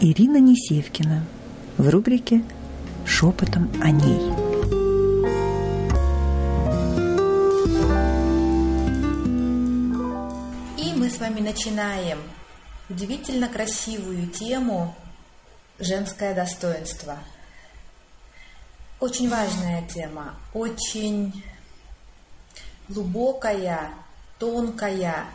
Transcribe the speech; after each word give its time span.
Ирина 0.00 0.38
Несевкина 0.38 1.24
в 1.78 1.88
рубрике 1.88 2.44
«Шепотом 3.06 3.70
о 3.80 3.90
ней». 3.90 4.20
И 10.78 10.98
мы 10.98 11.08
с 11.08 11.18
вами 11.20 11.40
начинаем 11.40 12.18
удивительно 12.88 13.48
красивую 13.48 14.26
тему 14.28 14.94
«Женское 15.78 16.34
достоинство». 16.34 17.18
Очень 19.00 19.30
важная 19.30 19.86
тема, 19.88 20.34
очень 20.52 21.44
глубокая, 22.88 23.90
тонкая. 24.38 25.26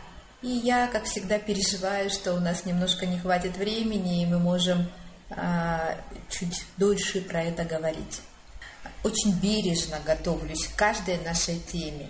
И 0.42 0.48
я, 0.48 0.86
как 0.86 1.04
всегда, 1.04 1.38
переживаю, 1.38 2.08
что 2.08 2.32
у 2.32 2.40
нас 2.40 2.64
немножко 2.64 3.04
не 3.06 3.18
хватит 3.18 3.56
времени, 3.56 4.22
и 4.22 4.26
мы 4.26 4.38
можем 4.38 4.90
а, 5.30 5.96
чуть 6.30 6.64
дольше 6.78 7.20
про 7.20 7.42
это 7.42 7.64
говорить. 7.64 8.22
Очень 9.04 9.38
бережно 9.38 9.98
готовлюсь 10.04 10.66
к 10.66 10.76
каждой 10.76 11.18
нашей 11.18 11.58
теме. 11.58 12.08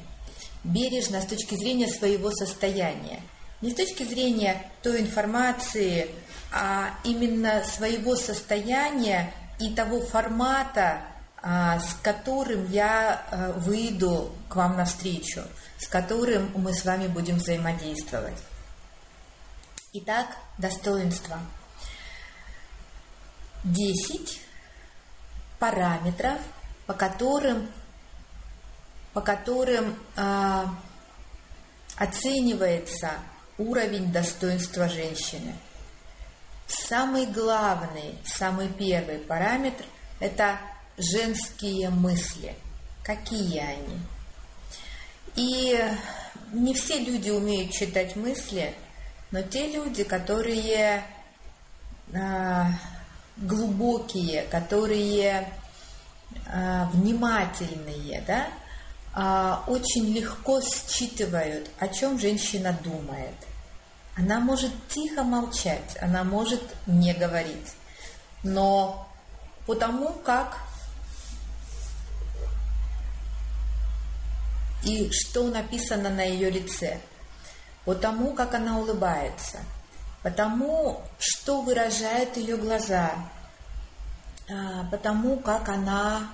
Бережно 0.63 1.21
с 1.21 1.27
точки 1.27 1.57
зрения 1.57 1.89
своего 1.89 2.31
состояния. 2.31 3.21
Не 3.63 3.73
с 3.73 3.75
точки 3.75 4.05
зрения 4.05 4.63
той 4.83 5.01
информации, 5.01 6.09
а 6.53 6.91
именно 7.05 7.63
своего 7.65 8.15
состояния 8.15 9.33
и 9.59 9.75
того 9.75 10.01
формата, 10.01 11.01
а, 11.43 11.81
с 11.81 11.95
которым 12.03 12.71
я 12.71 13.23
а, 13.31 13.53
выйду 13.53 14.31
к 14.49 14.57
вам 14.57 14.77
навстречу, 14.77 15.43
с 15.81 15.89
которым 15.89 16.53
мы 16.55 16.75
с 16.75 16.85
вами 16.85 17.09
будем 17.09 17.37
взаимодействовать. 17.37 18.37
Итак, 19.93 20.37
достоинство. 20.59 21.39
Десять 23.65 24.41
параметров, 25.59 26.39
по 26.87 26.95
которым, 26.95 27.71
по 29.13 29.21
которым 29.21 29.99
э, 30.17 30.65
оценивается 31.97 33.13
уровень 33.59 34.13
достоинства 34.13 34.89
женщины. 34.89 35.55
Самый 36.67 37.27
главный, 37.27 38.19
самый 38.25 38.69
первый 38.69 39.19
параметр– 39.19 39.85
это 40.21 40.59
женские 40.97 41.91
мысли. 41.91 42.55
Какие 43.03 43.59
они? 43.59 43.99
И 45.37 45.79
не 46.53 46.75
все 46.75 46.99
люди 46.99 47.31
умеют 47.31 47.73
читать 47.73 48.17
мысли, 48.17 48.75
но 49.31 49.43
те 49.43 49.69
люди, 49.69 50.03
которые 50.05 51.05
э, 52.13 52.65
глубокие, 53.37 54.43
которые 54.43 55.49
э, 56.47 56.85
внимательные, 56.93 58.25
да, 58.27 58.49
э, 59.15 59.71
очень 59.71 60.13
легко 60.13 60.61
считывают, 60.61 61.71
о 61.79 61.89
чем 61.89 62.19
женщина 62.19 62.77
думает. 62.83 63.35
Она 64.17 64.41
может 64.41 64.73
тихо 64.89 65.23
молчать, 65.23 65.97
она 66.01 66.25
может 66.25 66.63
не 66.87 67.15
говорить, 67.15 67.73
но 68.43 69.09
потому 69.67 70.11
как 70.25 70.59
и 74.83 75.11
что 75.13 75.45
написано 75.49 76.11
на 76.11 76.23
ее 76.23 76.51
лице, 76.51 77.01
по 77.85 77.95
тому, 77.95 78.33
как 78.33 78.55
она 78.55 78.79
улыбается, 78.79 79.59
по 80.23 80.31
тому, 80.31 81.03
что 81.19 81.63
выражает 81.63 82.37
ее 82.37 82.57
глаза, 82.57 83.13
а, 84.49 84.85
по 84.91 84.97
тому, 84.97 85.39
как 85.39 85.69
она 85.69 86.29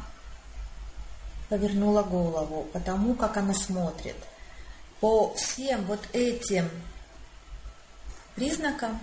повернула 1.49 2.03
голову, 2.03 2.65
по 2.73 2.81
тому, 2.81 3.15
как 3.15 3.37
она 3.37 3.55
смотрит. 3.55 4.17
По 5.01 5.35
всем 5.35 5.85
вот 5.85 6.01
этим 6.13 6.69
признакам 8.35 8.99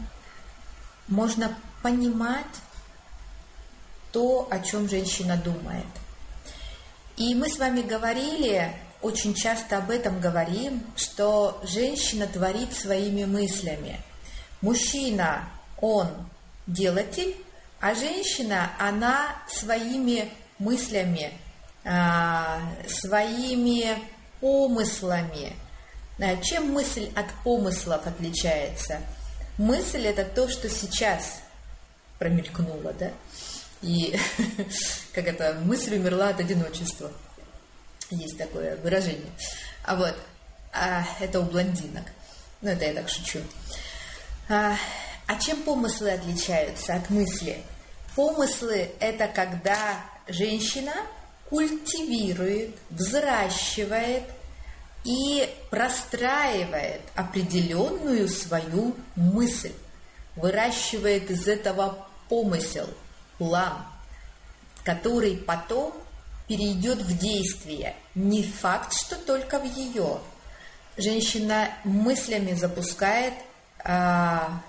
можно 1.08 1.56
понимать 1.82 2.46
то, 4.12 4.48
о 4.50 4.60
чем 4.60 4.90
женщина 4.90 5.38
думает. 5.38 5.86
И 7.18 7.36
мы 7.36 7.50
с 7.50 7.58
вами 7.58 7.82
говорили 7.82 8.76
очень 9.04 9.34
часто 9.34 9.78
об 9.78 9.92
этом 9.92 10.20
говорим, 10.20 10.84
что 10.96 11.62
женщина 11.64 12.26
творит 12.26 12.74
своими 12.74 13.26
мыслями. 13.26 14.00
Мужчина, 14.62 15.50
он 15.80 16.08
делатель, 16.66 17.36
а 17.80 17.94
женщина, 17.96 18.72
она 18.80 19.36
своими 19.48 20.32
мыслями, 20.58 21.34
а, 21.84 22.62
своими 22.88 23.98
помыслами. 24.40 25.54
А 26.20 26.38
чем 26.38 26.72
мысль 26.72 27.10
от 27.16 27.26
помыслов 27.44 28.08
отличается? 28.08 29.02
Мысль– 29.58 30.06
это 30.08 30.24
то, 30.24 30.48
что 30.48 30.70
сейчас 30.70 31.42
промелькнуло, 32.20 32.94
да? 32.94 33.12
И 33.82 34.18
как 35.14 35.28
это, 35.28 35.60
мысль 35.66 35.98
умерла 35.98 36.30
от 36.30 36.40
одиночества. 36.40 37.12
Есть 38.14 38.38
такое 38.38 38.78
выражение. 38.78 39.32
А 39.84 39.96
вот, 39.96 40.16
а, 40.72 41.04
это 41.20 41.40
у 41.40 41.44
блондинок. 41.44 42.06
Ну, 42.62 42.70
это 42.70 42.86
я 42.86 42.94
так 42.94 43.10
шучу. 43.10 43.40
А, 44.50 44.76
а 45.28 45.36
чем 45.40 45.64
помыслы 45.64 46.12
отличаются 46.12 46.96
от 46.96 47.10
мысли? 47.10 47.64
Помыслы– 48.16 48.92
это 49.00 49.28
когда 49.28 50.00
женщина 50.28 50.94
культивирует, 51.50 52.76
взращивает 52.90 54.24
и 55.04 55.50
простраивает 55.70 57.02
определенную 57.16 58.28
свою 58.30 58.96
мысль, 59.16 59.74
выращивает 60.36 61.30
из 61.32 61.48
этого 61.48 62.08
помысел, 62.30 62.88
план, 63.38 63.86
который 64.84 65.38
потом 65.38 65.94
перейдет 66.48 67.00
в 67.02 67.18
действие. 67.18 67.96
Не 68.16 68.44
факт, 68.44 68.94
что 68.94 69.16
только 69.16 69.60
в 69.60 69.64
ее. 69.64 70.20
Женщина 70.98 71.70
мыслями 71.84 72.54
запускает 72.54 73.34
а, 73.84 74.62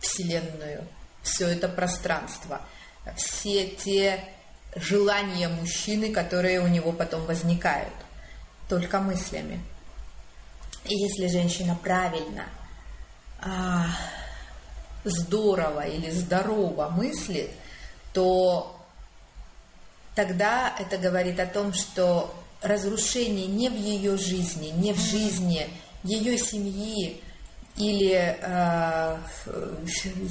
Вселенную, 0.00 0.86
все 1.22 1.48
это 1.48 1.68
пространство, 1.68 2.60
все 3.16 3.66
те 3.68 4.24
желания 4.76 5.48
мужчины, 5.48 6.12
которые 6.12 6.60
у 6.60 6.68
него 6.68 6.92
потом 6.92 7.24
возникают, 7.24 7.94
только 8.68 9.00
мыслями. 9.00 9.60
И 10.84 10.94
если 10.94 11.26
женщина 11.26 11.78
правильно, 11.82 12.44
а, 13.40 13.86
здорово 15.04 15.86
или 15.86 16.10
здорово 16.10 16.88
мыслит, 16.90 17.50
то 18.12 18.79
тогда 20.14 20.74
это 20.78 20.98
говорит 20.98 21.38
о 21.40 21.46
том, 21.46 21.72
что 21.72 22.34
разрушение 22.62 23.46
не 23.46 23.68
в 23.68 23.74
ее 23.74 24.16
жизни, 24.16 24.68
не 24.68 24.92
в 24.92 24.98
жизни 24.98 25.68
ее 26.02 26.38
семьи 26.38 27.22
или 27.76 28.36
э, 28.40 29.18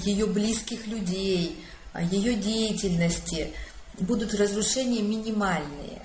ее 0.04 0.28
близких 0.28 0.86
людей, 0.88 1.64
ее 2.12 2.36
деятельности 2.36 3.54
будут 4.00 4.34
разрушения 4.36 5.02
минимальные. 5.02 6.02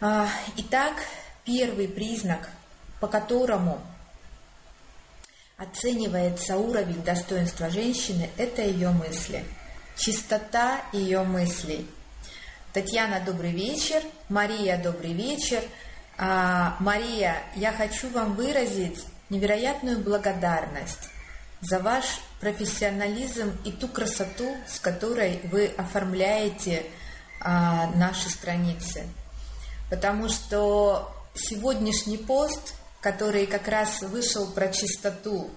А, 0.00 0.28
итак, 0.56 0.94
первый 1.44 1.88
признак, 1.88 2.50
по 3.00 3.06
которому 3.06 3.80
оценивается 5.56 6.56
уровень 6.56 7.02
достоинства 7.02 7.70
женщины, 7.70 8.30
это 8.36 8.62
ее 8.62 8.90
мысли, 8.90 9.44
чистота 9.96 10.82
ее 10.92 11.22
мыслей– 11.22 11.86
Татьяна, 12.78 13.18
добрый 13.18 13.50
вечер. 13.50 14.00
Мария, 14.28 14.80
добрый 14.80 15.12
вечер. 15.12 15.60
А, 16.16 16.76
Мария, 16.78 17.42
я 17.56 17.72
хочу 17.72 18.08
вам 18.08 18.36
выразить 18.36 19.04
невероятную 19.30 19.98
благодарность 19.98 21.10
за 21.60 21.80
ваш 21.80 22.04
профессионализм 22.38 23.50
и 23.64 23.72
ту 23.72 23.88
красоту, 23.88 24.56
с 24.68 24.78
которой 24.78 25.40
вы 25.50 25.74
оформляете 25.76 26.86
а, 27.40 27.90
наши 27.96 28.30
страницы. 28.30 29.08
Потому 29.90 30.28
что 30.28 31.12
сегодняшний 31.34 32.18
пост, 32.18 32.76
который 33.00 33.46
как 33.46 33.66
раз 33.66 34.02
вышел 34.02 34.46
про 34.52 34.68
чистоту, 34.68 35.50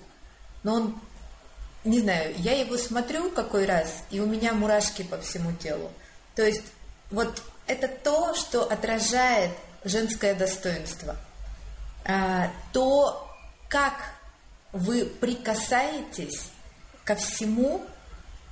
но 0.64 0.74
он, 0.74 1.02
не 1.84 2.00
знаю, 2.00 2.34
я 2.38 2.60
его 2.60 2.78
смотрю 2.78 3.30
какой 3.30 3.68
раз, 3.68 4.06
и 4.10 4.20
у 4.20 4.26
меня 4.26 4.54
мурашки 4.54 5.04
по 5.04 5.20
всему 5.20 5.54
телу. 5.54 5.92
То 6.36 6.44
есть 6.44 6.64
вот 7.12 7.44
это 7.68 7.88
то, 7.88 8.34
что 8.34 8.64
отражает 8.64 9.52
женское 9.84 10.34
достоинство. 10.34 11.16
А, 12.06 12.52
то, 12.72 13.30
как 13.68 13.94
вы 14.72 15.06
прикасаетесь 15.06 16.50
ко 17.04 17.16
всему, 17.16 17.86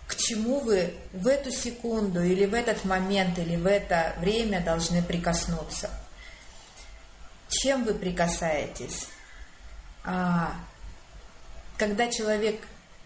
к 0.07 0.15
чему 0.15 0.59
вы 0.59 0.93
в 1.13 1.27
эту 1.27 1.51
секунду 1.51 2.21
или 2.21 2.45
в 2.45 2.53
этот 2.53 2.83
момент 2.83 3.37
или 3.39 3.55
в 3.55 3.65
это 3.65 4.13
время 4.19 4.61
должны 4.61 5.01
прикоснуться. 5.01 5.89
Чем 7.47 7.83
вы 7.83 7.93
прикасаетесь? 7.93 9.07
А, 10.03 10.53
когда 11.77 12.07
человек 12.11 12.61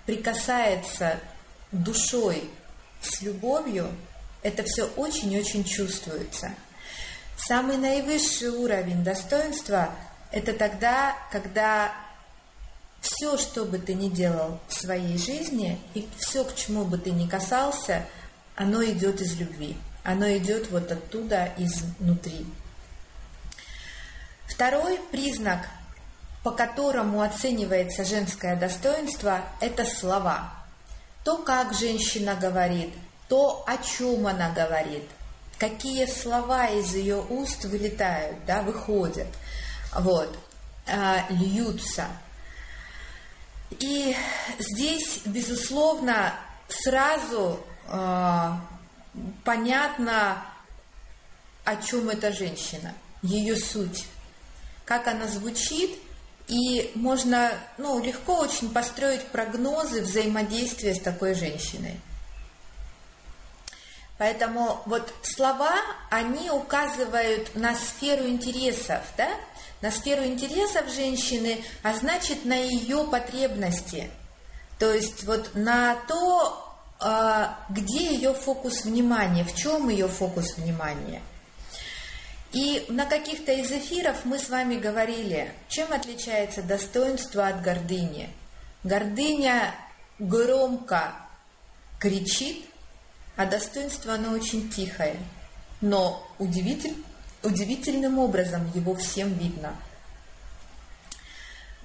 прикасается 0.05 1.19
душой 1.71 2.49
с 3.01 3.21
любовью, 3.21 3.89
это 4.43 4.63
все 4.63 4.85
очень-очень 4.95 5.63
чувствуется. 5.63 6.51
Самый 7.37 7.77
наивысший 7.77 8.49
уровень 8.49 9.03
достоинства– 9.03 9.95
это 10.31 10.53
тогда, 10.53 11.15
когда 11.31 11.93
все, 13.01 13.37
что 13.37 13.65
бы 13.65 13.79
ты 13.79 13.93
ни 13.95 14.09
делал 14.09 14.59
в 14.67 14.73
своей 14.73 15.17
жизни, 15.17 15.79
и 15.93 16.07
все, 16.17 16.45
к 16.45 16.55
чему 16.55 16.85
бы 16.85 16.97
ты 16.97 17.11
ни 17.11 17.27
касался, 17.27 18.05
оно 18.55 18.83
идет 18.83 19.19
из 19.21 19.37
любви. 19.37 19.75
Оно 20.03 20.27
идет 20.37 20.69
вот 20.69 20.91
оттуда, 20.91 21.53
изнутри. 21.57 22.45
Второй 24.47 24.99
признак, 25.11 25.67
по 26.43 26.51
которому 26.51 27.21
оценивается 27.21 28.03
женское 28.03 28.55
достоинство, 28.55 29.41
это 29.61 29.85
слова. 29.85 30.53
То, 31.23 31.37
как 31.37 31.73
женщина 31.73 32.35
говорит, 32.35 32.93
то, 33.33 33.63
о 33.65 33.77
чем 33.79 34.27
она 34.27 34.51
говорит, 34.51 35.09
какие 35.57 36.05
слова 36.05 36.67
из 36.67 36.93
ее 36.93 37.19
уст 37.19 37.65
вылетают, 37.65 38.45
да, 38.45 38.61
выходят, 38.61 39.25
вот, 39.91 40.37
э, 40.85 41.17
льются. 41.29 42.05
И 43.71 44.15
здесь, 44.59 45.21
безусловно, 45.25 46.35
сразу 46.67 47.59
э, 47.87 48.51
понятно, 49.43 50.45
о 51.65 51.75
чем 51.77 52.09
эта 52.09 52.31
женщина, 52.31 52.93
ее 53.23 53.55
суть, 53.55 54.05
как 54.85 55.07
она 55.07 55.27
звучит, 55.27 55.97
и 56.47 56.91
можно 56.93 57.51
ну, 57.79 57.97
легко 57.97 58.41
очень 58.41 58.69
построить 58.71 59.25
прогнозы 59.29 60.03
взаимодействия 60.03 60.93
с 60.93 61.01
такой 61.01 61.33
женщиной. 61.33 61.99
Поэтому 64.17 64.81
вот 64.85 65.13
слова, 65.23 65.73
они 66.09 66.49
указывают 66.49 67.55
на 67.55 67.75
сферу 67.75 68.27
интересов, 68.27 69.01
да? 69.17 69.29
на 69.83 69.91
сферу 69.91 70.23
интересов 70.23 70.89
женщины, 70.89 71.61
а 71.83 71.93
значит 71.93 72.45
на 72.45 72.55
ее 72.55 73.03
потребности. 73.03 74.09
То 74.79 74.93
есть 74.93 75.25
вот 75.25 75.51
на 75.55 75.95
то, 76.07 76.73
а, 77.01 77.59
где 77.69 78.13
ее 78.13 78.33
фокус 78.33 78.85
внимания, 78.85 79.43
в 79.43 79.53
чем 79.55 79.89
ее 79.89 80.07
фокус 80.07 80.55
внимания. 80.55 81.21
И 82.53 82.85
на 82.87 83.05
каких-то 83.05 83.51
из 83.51 83.71
эфиров 83.71 84.23
мы 84.23 84.39
с 84.39 84.47
вами 84.47 84.75
говорили, 84.75 85.51
чем 85.67 85.91
отличается 85.91 86.61
достоинство 86.61 87.47
от 87.47 87.61
гордыни. 87.61 88.29
Гордыня 88.83 89.75
громко 90.17 91.13
кричит, 91.99 92.65
а 93.35 93.45
достоинство 93.45 94.13
оно 94.13 94.31
очень 94.31 94.69
тихое. 94.69 95.17
Но 95.81 96.25
удивитель, 96.37 96.95
удивительным 97.41 98.19
образом 98.19 98.71
его 98.73 98.95
всем 98.95 99.33
видно. 99.33 99.75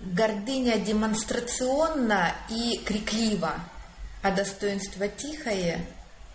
Гордыня 0.00 0.78
демонстрационна 0.78 2.34
и 2.48 2.78
криклива, 2.84 3.54
а 4.22 4.30
достоинство 4.30 5.08
тихое, 5.08 5.84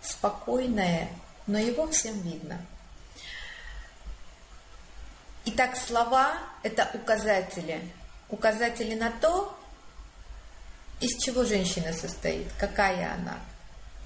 спокойное, 0.02 1.08
но 1.46 1.58
его 1.58 1.88
всем 1.88 2.20
видно. 2.20 2.58
Итак, 5.46 5.76
слова– 5.76 6.38
это 6.62 6.90
указатели. 6.94 7.80
Указатели 8.28 8.94
на 8.94 9.10
то, 9.10 9.56
из 11.00 11.16
чего 11.22 11.44
женщина 11.44 11.92
состоит, 11.92 12.48
какая 12.58 13.14
она– 13.14 13.38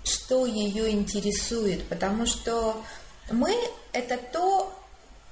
что 0.09 0.47
ее 0.47 0.91
интересует, 0.91 1.89
потому 1.89 2.27
что 2.27 2.83
мы– 3.31 3.55
это 3.93 4.17
то, 4.17 4.75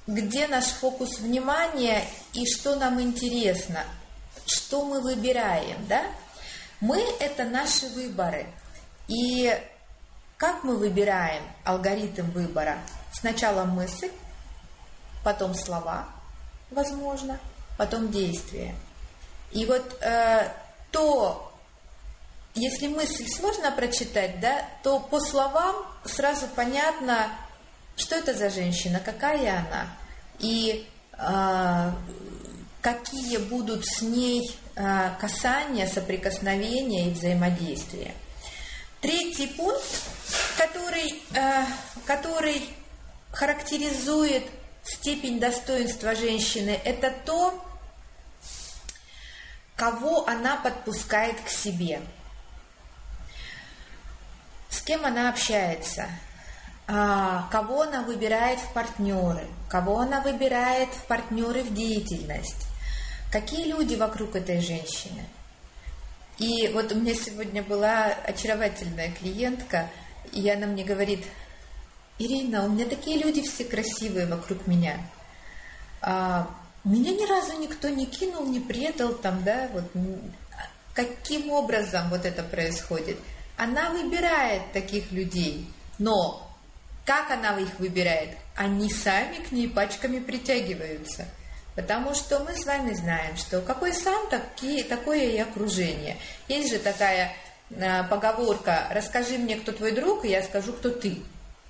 где 0.05 0.47
наш 0.47 0.65
фокус 0.65 1.19
внимания 1.19 2.03
и 2.33 2.45
что 2.45 2.75
нам 2.75 3.01
интересно, 3.01 3.83
что 4.45 4.85
мы 4.85 5.01
выбираем, 5.01 5.85
да? 5.87 6.05
Мы– 6.79 7.01
это 7.19 7.43
наши 7.43 7.87
выборы. 7.87 8.45
И 9.07 9.53
как 10.37 10.63
мы 10.63 10.77
выбираем 10.77 11.43
алгоритм 11.63 12.29
выбора? 12.31 12.77
Сначала 13.11 13.65
мысль, 13.65 14.11
потом 15.23 15.55
слова, 15.55 16.07
возможно, 16.69 17.39
потом 17.77 18.11
действие. 18.11 18.75
И 19.51 19.65
вот 19.65 19.97
э, 20.01 20.51
то, 20.91 21.46
если 22.57 22.87
мысль 22.87 23.27
сложно 23.29 23.71
прочитать, 23.71 24.39
да, 24.39 24.65
то 24.83 24.99
по 24.99 25.19
словам 25.19 25.75
сразу 26.05 26.47
понятно, 26.47 27.29
что 27.95 28.15
это 28.15 28.33
за 28.33 28.49
женщина, 28.49 28.99
какая 28.99 29.59
она, 29.59 29.87
и 30.39 30.87
э, 31.13 31.91
какие 32.81 33.37
будут 33.37 33.85
с 33.85 34.01
ней 34.01 34.57
э, 34.75 35.11
касания, 35.19 35.87
соприкосновения 35.87 37.09
и 37.09 37.13
взаимодействия. 37.13 38.13
Третий 39.01 39.47
пункт, 39.47 40.01
который, 40.57 41.23
э, 41.35 41.65
который 42.05 42.67
характеризует 43.31 44.43
степень 44.83 45.39
достоинства 45.39 46.15
женщины, 46.15 46.79
это 46.83 47.13
то, 47.23 47.63
кого 49.75 50.27
она 50.27 50.55
подпускает 50.55 51.39
к 51.41 51.49
себе– 51.49 52.01
с 54.77 54.81
кем 54.81 55.05
она 55.05 55.29
общается, 55.29 56.05
а, 56.87 57.47
кого 57.51 57.81
она 57.81 58.03
выбирает 58.03 58.59
в 58.59 58.73
партнеры, 58.73 59.47
кого 59.69 59.99
она 59.99 60.21
выбирает 60.21 60.89
в 60.89 61.05
партнеры 61.07 61.63
в 61.63 61.73
деятельность, 61.73 62.67
какие 63.31 63.65
люди 63.65 63.95
вокруг 63.95 64.35
этой 64.35 64.61
женщины. 64.61 65.25
И 66.37 66.67
вот 66.69 66.91
у 66.91 66.95
меня 66.95 67.15
сегодня 67.15 67.63
была 67.63 68.05
очаровательная 68.05 69.11
клиентка, 69.11 69.89
и 70.31 70.47
она 70.47 70.67
мне 70.67 70.83
говорит, 70.83 71.25
Ирина, 72.19 72.65
у 72.65 72.69
меня 72.69 72.85
такие 72.85 73.17
люди 73.17 73.41
все 73.41 73.65
красивые 73.65 74.27
вокруг 74.27 74.67
меня. 74.67 74.97
А, 76.01 76.47
меня 76.83 77.13
ни 77.13 77.27
разу 77.27 77.59
никто 77.59 77.89
не 77.89 78.05
кинул, 78.05 78.45
не 78.45 78.59
предал 78.59 79.13
там, 79.13 79.43
да, 79.43 79.69
вот 79.73 79.85
каким 80.93 81.49
образом 81.51 82.09
вот 82.09 82.25
это 82.25 82.43
происходит– 82.43 83.17
она 83.57 83.89
выбирает 83.89 84.71
таких 84.71 85.11
людей, 85.11 85.67
но 85.97 86.47
как 87.05 87.31
она 87.31 87.57
их 87.59 87.79
выбирает? 87.79 88.29
Они 88.55 88.91
сами 88.91 89.37
к 89.37 89.51
ней 89.51 89.67
пачками 89.67 90.19
притягиваются. 90.19 91.25
Потому 91.75 92.15
что 92.15 92.39
мы 92.39 92.55
с 92.55 92.65
вами 92.65 92.93
знаем, 92.93 93.37
что 93.37 93.61
какой 93.61 93.93
сам, 93.93 94.29
такие, 94.29 94.83
такое 94.83 95.25
и 95.25 95.37
окружение. 95.37 96.17
Есть 96.47 96.71
же 96.71 96.79
такая 96.79 97.33
э, 97.69 98.03
поговорка 98.05 98.87
«расскажи 98.91 99.37
мне, 99.37 99.55
кто 99.55 99.71
твой 99.71 99.91
друг, 99.91 100.25
и 100.25 100.29
я 100.29 100.41
скажу, 100.43 100.73
кто 100.73 100.89
ты». 100.89 101.19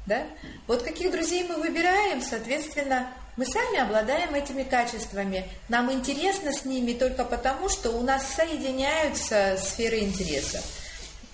Да? 0.06 0.24
Вот 0.66 0.84
каких 0.84 1.12
друзей 1.12 1.44
мы 1.44 1.58
выбираем, 1.58 2.22
соответственно, 2.22 3.14
мы 3.36 3.46
сами 3.46 3.80
обладаем 3.80 4.34
этими 4.34 4.64
качествами. 4.64 5.46
Нам 5.68 5.92
интересно 5.92 6.54
с 6.54 6.64
ними 6.64 6.94
только 6.94 7.26
потому, 7.26 7.68
что 7.68 7.92
у 7.92 8.02
нас 8.02 8.26
соединяются 8.34 9.58
сферы 9.62 10.00
интересов. 10.00 10.64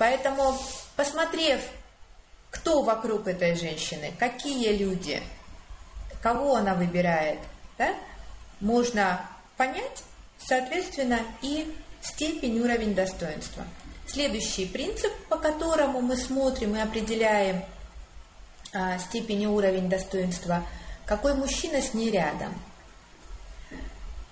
Поэтому, 0.03 0.57
посмотрев, 0.97 1.61
кто 2.51 2.81
вокруг 2.81 3.25
этой 3.25 3.55
женщины, 3.55 4.11
какие 4.19 4.75
люди, 4.75 5.23
кого 6.21 6.55
она 6.55 6.73
выбирает, 6.73 7.39
да, 7.77 7.95
можно 8.59 9.25
понять, 9.55 10.03
соответственно, 10.37 11.21
и 11.41 11.73
степень, 12.01 12.59
уровень 12.59 12.93
достоинства. 12.93 13.63
Следующий 14.05 14.65
принцип, 14.65 15.13
по 15.29 15.37
которому 15.37 16.01
мы 16.01 16.17
смотрим 16.17 16.75
и 16.75 16.81
определяем 16.81 17.63
а, 18.73 18.99
степень 18.99 19.43
и 19.43 19.47
уровень 19.47 19.87
достоинства, 19.87 20.65
какой 21.05 21.33
мужчина 21.33 21.81
с 21.81 21.93
ней 21.93 22.11
рядом, 22.11 22.53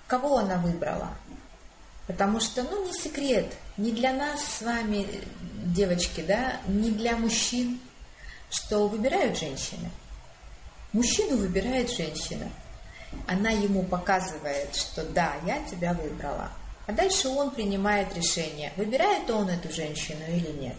кого 0.06 0.36
она 0.36 0.58
выбрала. 0.58 1.16
Потому 2.06 2.40
что, 2.40 2.62
ну, 2.64 2.86
не 2.86 2.92
секрет, 2.92 3.46
не 3.76 3.92
для 3.92 4.12
нас 4.12 4.44
с 4.44 4.62
вами, 4.62 5.06
девочки, 5.64 6.20
да, 6.20 6.60
не 6.66 6.90
для 6.90 7.16
мужчин, 7.16 7.80
что 8.50 8.88
выбирают 8.88 9.38
женщины. 9.38 9.90
Мужчину 10.92 11.36
выбирает 11.36 11.90
женщина. 11.90 12.50
Она 13.26 13.50
ему 13.50 13.82
показывает, 13.84 14.74
что 14.74 15.04
да, 15.04 15.34
я 15.46 15.62
тебя 15.64 15.94
выбрала. 15.94 16.50
А 16.86 16.92
дальше 16.92 17.28
он 17.28 17.50
принимает 17.50 18.14
решение, 18.16 18.72
выбирает 18.76 19.30
он 19.30 19.48
эту 19.48 19.72
женщину 19.72 20.24
или 20.28 20.50
нет. 20.60 20.76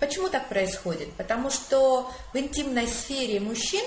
Почему 0.00 0.28
так 0.28 0.48
происходит? 0.48 1.12
Потому 1.12 1.50
что 1.50 2.10
в 2.32 2.36
интимной 2.36 2.88
сфере 2.88 3.38
мужчин 3.38 3.84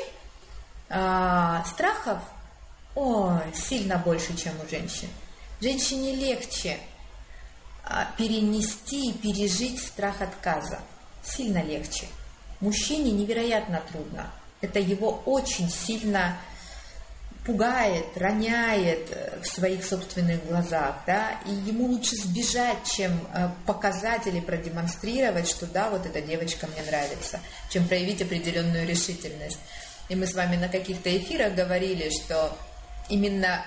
э, 0.89 1.61
страхов 1.65 2.19
ой, 2.95 3.41
сильно 3.53 3.97
больше, 3.97 4.35
чем 4.37 4.53
у 4.65 4.69
женщин. 4.69 5.09
Женщине 5.61 6.13
легче 6.13 6.77
э, 7.83 8.05
перенести 8.17 9.09
и 9.09 9.13
пережить 9.13 9.81
страх 9.81 10.21
отказа. 10.21 10.79
Сильно 11.23 11.63
легче. 11.63 12.07
Мужчине 12.59 13.11
невероятно 13.11 13.81
трудно. 13.91 14.31
Это 14.61 14.79
его 14.79 15.21
очень 15.25 15.69
сильно 15.69 16.37
пугает, 17.45 18.05
роняет 18.15 19.11
э, 19.11 19.39
в 19.41 19.47
своих 19.47 19.85
собственных 19.85 20.45
глазах, 20.47 20.95
да, 21.05 21.39
и 21.45 21.51
ему 21.51 21.85
лучше 21.85 22.15
сбежать, 22.15 22.83
чем 22.85 23.11
э, 23.33 23.49
показать 23.65 24.25
или 24.27 24.39
продемонстрировать, 24.39 25.47
что 25.47 25.67
да, 25.67 25.89
вот 25.89 26.05
эта 26.05 26.21
девочка 26.21 26.67
мне 26.67 26.81
нравится, 26.81 27.39
чем 27.69 27.87
проявить 27.87 28.21
определенную 28.21 28.87
решительность. 28.87 29.59
И 30.09 30.15
мы 30.15 30.25
с 30.25 30.33
вами 30.33 30.55
на 30.55 30.69
каких-то 30.69 31.15
эфирах 31.15 31.53
говорили, 31.53 32.09
что 32.09 32.57
именно 33.09 33.63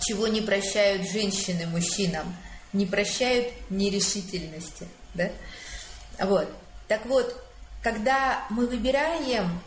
чего 0.00 0.26
не 0.28 0.40
прощают 0.40 1.08
женщины 1.08 1.66
мужчинам, 1.66 2.36
не 2.72 2.86
прощают 2.86 3.48
нерешительности, 3.70 4.88
да? 5.14 5.30
Вот. 6.20 6.48
Так 6.88 7.06
вот, 7.06 7.44
когда 7.82 8.44
мы 8.50 8.66
выбираем 8.66 9.60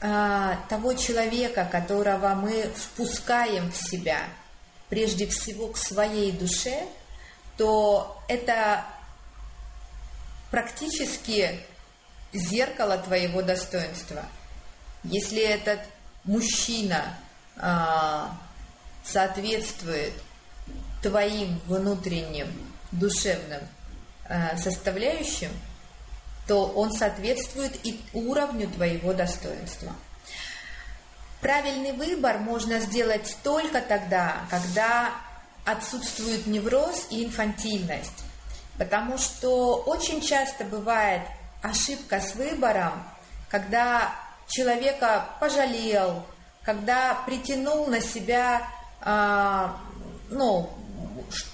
а, 0.00 0.58
того 0.68 0.94
человека, 0.94 1.68
которого 1.70 2.34
мы 2.34 2.70
впускаем 2.74 3.70
в 3.70 3.76
себя, 3.76 4.20
прежде 4.88 5.26
всего 5.26 5.68
к 5.68 5.76
своей 5.76 6.32
душе, 6.32 6.84
то 7.56 8.20
это 8.28 8.84
практически 10.50 11.60
зеркало 12.32 12.98
твоего 12.98 13.42
достоинства. 13.42 14.24
Если 15.04 15.40
этот 15.40 15.80
мужчина 16.24 17.16
а, 17.56 18.36
соответствует 19.04 20.12
твоим 21.02 21.60
внутренним 21.66 22.48
душевным 22.92 23.60
а, 24.28 24.56
составляющим, 24.56 25.50
то 26.46 26.66
он 26.66 26.92
соответствует 26.92 27.74
и 27.84 28.00
уровню 28.12 28.68
твоего 28.68 29.12
достоинства. 29.12 29.92
Правильный 31.40 31.92
выбор 31.92 32.38
можно 32.38 32.78
сделать 32.78 33.36
только 33.42 33.80
тогда, 33.80 34.42
когда 34.48 35.12
отсутствует 35.64 36.46
невроз 36.46 37.06
и 37.10 37.24
инфантильность. 37.24 38.24
Потому 38.78 39.18
что 39.18 39.76
очень 39.76 40.20
часто 40.20 40.64
бывает 40.64 41.22
ошибка 41.62 42.20
с 42.20 42.34
выбором, 42.34 43.04
когда 43.48 44.14
человека 44.48 45.26
пожалел, 45.40 46.24
когда 46.62 47.14
притянул 47.26 47.86
на 47.86 48.00
себя 48.00 48.62
ну, 49.04 50.70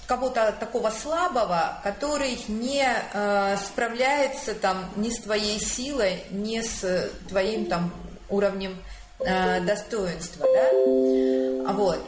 кого-то 0.06 0.52
такого 0.52 0.90
слабого, 0.90 1.80
который 1.82 2.38
не 2.48 2.84
э, 2.84 3.56
справляется 3.58 4.54
там 4.54 4.90
ни 4.96 5.10
с 5.10 5.20
твоей 5.20 5.60
силой, 5.60 6.24
ни 6.30 6.60
с 6.60 7.10
твоим 7.28 7.66
там 7.66 7.92
уровнем 8.28 8.82
э, 9.20 9.60
достоинства, 9.60 10.46
да? 10.46 11.72
Вот. 11.74 12.04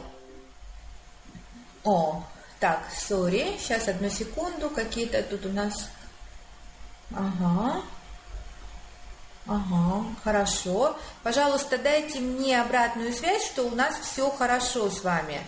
О, 1.83 2.23
так, 2.59 2.81
сори, 2.95 3.55
сейчас 3.59 3.87
одну 3.87 4.09
секунду, 4.09 4.69
какие-то 4.69 5.23
тут 5.23 5.45
у 5.45 5.49
нас... 5.49 5.89
Ага. 7.11 7.81
Ага, 9.47 10.05
хорошо. 10.23 10.97
Пожалуйста, 11.23 11.77
дайте 11.77 12.19
мне 12.19 12.61
обратную 12.61 13.11
связь, 13.13 13.45
что 13.45 13.63
у 13.63 13.75
нас 13.75 13.95
все 13.99 14.29
хорошо 14.29 14.89
с 14.89 15.03
вами. 15.03 15.41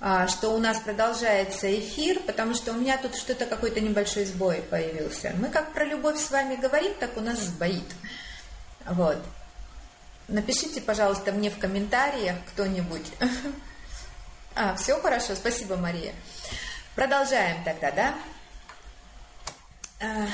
А, 0.00 0.26
что 0.26 0.48
у 0.48 0.58
нас 0.58 0.80
продолжается 0.80 1.72
эфир, 1.78 2.18
потому 2.26 2.54
что 2.54 2.72
у 2.72 2.74
меня 2.74 2.98
тут 2.98 3.14
что-то 3.14 3.46
какой-то 3.46 3.80
небольшой 3.80 4.24
сбой 4.24 4.64
появился. 4.68 5.32
Мы 5.38 5.48
как 5.48 5.72
про 5.72 5.84
любовь 5.84 6.18
с 6.18 6.30
вами 6.32 6.56
говорим, 6.56 6.92
так 6.98 7.16
у 7.16 7.20
нас 7.20 7.38
сбоит. 7.38 7.84
Вот. 8.84 9.18
Напишите, 10.26 10.80
пожалуйста, 10.80 11.30
мне 11.30 11.50
в 11.50 11.58
комментариях 11.58 12.36
кто-нибудь. 12.52 13.06
А, 14.54 14.74
все 14.74 15.00
хорошо, 15.00 15.34
спасибо, 15.34 15.76
Мария. 15.76 16.12
Продолжаем 16.94 17.64
тогда, 17.64 17.90
да? 17.90 18.14
А, 19.98 20.26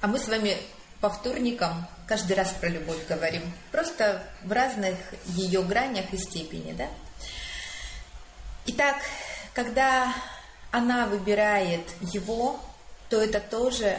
а 0.00 0.06
мы 0.06 0.18
с 0.18 0.28
вами 0.28 0.56
по 1.00 1.10
вторникам 1.10 1.86
каждый 2.06 2.36
раз 2.36 2.52
про 2.60 2.68
любовь 2.68 3.06
говорим. 3.08 3.42
Просто 3.72 4.22
в 4.42 4.52
разных 4.52 4.96
ее 5.26 5.62
гранях 5.62 6.12
и 6.12 6.18
степени, 6.18 6.72
да? 6.72 6.88
Итак, 8.66 8.96
когда 9.54 10.14
она 10.70 11.06
выбирает 11.06 11.82
его, 12.00 12.60
то 13.08 13.20
это 13.20 13.40
тоже 13.40 13.98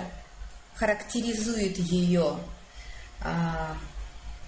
характеризует 0.76 1.78
ее 1.78 2.38
а, 3.22 3.76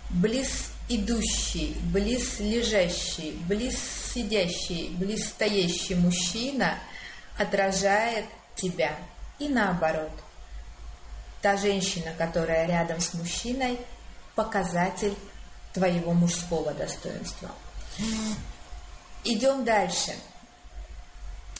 близ 0.10 0.72
идущий, 0.90 1.78
близ 1.94 2.40
лежащий, 2.40 3.40
близ 3.48 3.78
сидящий, 4.14 4.90
близ 4.90 5.30
стоящий 5.30 5.96
мужчина 5.96 6.78
отражает 7.38 8.26
тебя. 8.56 8.96
И 9.38 9.48
наоборот. 9.48 10.12
Та 11.42 11.56
женщина, 11.58 12.14
которая 12.18 12.68
рядом 12.68 13.00
с 13.00 13.14
мужчиной, 13.14 13.80
показатель 14.36 15.16
твоего 15.74 16.14
мужского 16.14 16.74
достоинства. 16.74 17.50
Идем 19.24 19.64
дальше. 19.64 20.14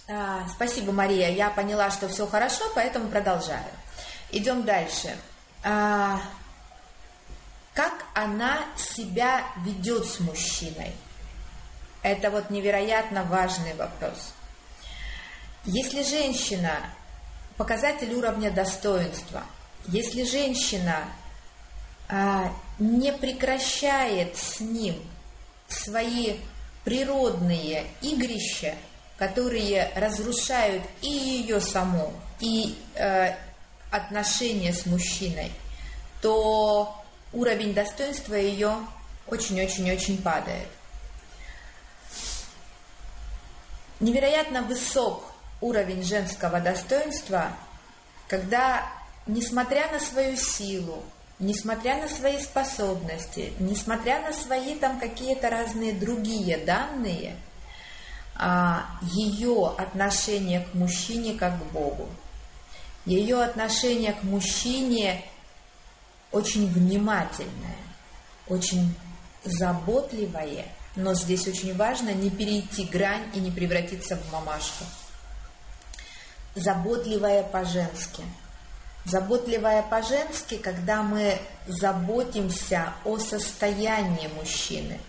А, 0.08 0.48
спасибо, 0.50 0.92
Мария. 0.92 1.30
Я 1.30 1.50
поняла, 1.50 1.92
что 1.92 2.08
все 2.10 2.26
хорошо, 2.26 2.64
поэтому 2.74 3.10
продолжаю. 3.10 3.72
Идем 4.32 4.64
дальше. 4.64 5.16
А, 5.64 6.22
как 7.74 7.94
она 8.14 8.66
себя 8.78 9.44
ведет 9.64 10.06
с 10.06 10.20
мужчиной? 10.20 10.94
Это 12.02 12.32
вот 12.32 12.50
невероятно 12.50 13.24
важный 13.24 13.74
вопрос. 13.76 14.34
Если 15.66 16.04
женщина 16.04 16.80
показатель 17.58 18.14
уровня 18.14 18.52
достоинства, 18.52 19.44
если 19.92 20.24
женщина 20.24 21.06
а, 22.08 22.54
не 22.80 23.12
прекращает 23.12 24.38
с 24.38 24.60
ним 24.60 24.96
свои 25.68 26.38
природные 26.84 27.86
игрища, 28.02 28.76
которые 29.18 29.92
разрушают 29.96 30.84
и 31.02 31.10
ее 31.10 31.60
саму, 31.60 32.14
и 32.40 32.78
э, 32.96 33.36
отношения 33.92 34.74
с 34.74 34.86
мужчиной, 34.86 35.52
то 36.22 36.96
уровень 37.34 37.74
достоинства 37.74 38.36
ее 38.36 38.78
очень-очень-очень 39.28 40.22
падает. 40.22 40.68
Невероятно 44.00 44.62
высок 44.62 45.26
уровень 45.62 46.04
женского 46.04 46.62
достоинства, 46.62 47.52
когда, 48.30 48.90
несмотря 49.30 49.92
на 49.92 50.00
свою 50.00 50.36
силу, 50.36 51.04
несмотря 51.38 52.02
на 52.02 52.08
свои 52.08 52.42
способности, 52.42 53.54
несмотря 53.60 54.22
на 54.22 54.34
свои 54.34 54.76
там 54.76 55.00
какие-то 55.00 55.50
разные 55.50 55.94
другие 55.94 56.58
данные, 56.58 57.36
а, 58.36 58.88
ее 59.04 59.72
отношение 59.78 60.62
к 60.62 60.74
мужчине 60.74 61.36
как 61.36 61.60
к 61.60 61.72
Богу, 61.72 62.10
ее 63.06 63.42
отношение 63.44 64.14
к 64.14 64.24
мужчине 64.24 65.24
очень 66.32 66.68
внимательное, 66.68 67.78
очень 68.48 68.96
заботливое, 69.46 70.66
но 70.96 71.14
здесь 71.14 71.48
очень 71.48 71.76
важно 71.76 72.10
не 72.10 72.32
перейти 72.32 72.86
грань 72.86 73.30
и 73.36 73.40
не 73.40 73.52
превратиться 73.52 74.18
в 74.18 74.32
мамашку. 74.32 74.86
Заботливая 76.56 77.44
по-женски– 77.44 78.24
Заботливая 79.06 79.82
по-женски, 79.82 80.58
когда 80.58 81.02
мы 81.02 81.40
заботимся 81.68 82.94
о 83.06 83.18
состоянии 83.18 84.28
мужчины. 84.28 85.00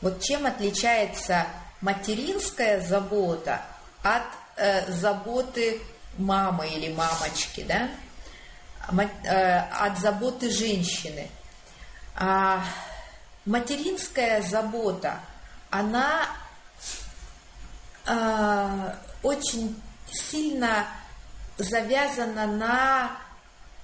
Вот 0.00 0.20
чем 0.20 0.46
отличается 0.46 1.46
материнская 1.80 2.80
забота 2.80 3.62
от 4.02 4.22
э, 4.56 4.90
заботы 4.90 5.80
мамы 6.18 6.68
или 6.68 6.92
мамочки, 6.92 7.62
да? 7.62 7.88
Э, 9.24 9.58
от 9.58 9.98
заботы 9.98 10.50
женщины. 10.50 11.30
А 12.16 12.64
материнская 13.44 14.42
забота, 14.42 15.20
она 15.70 16.26
э, 18.06 18.94
очень 19.22 19.80
сильно 20.10 20.86
завязана 21.58 22.46
на 22.46 23.10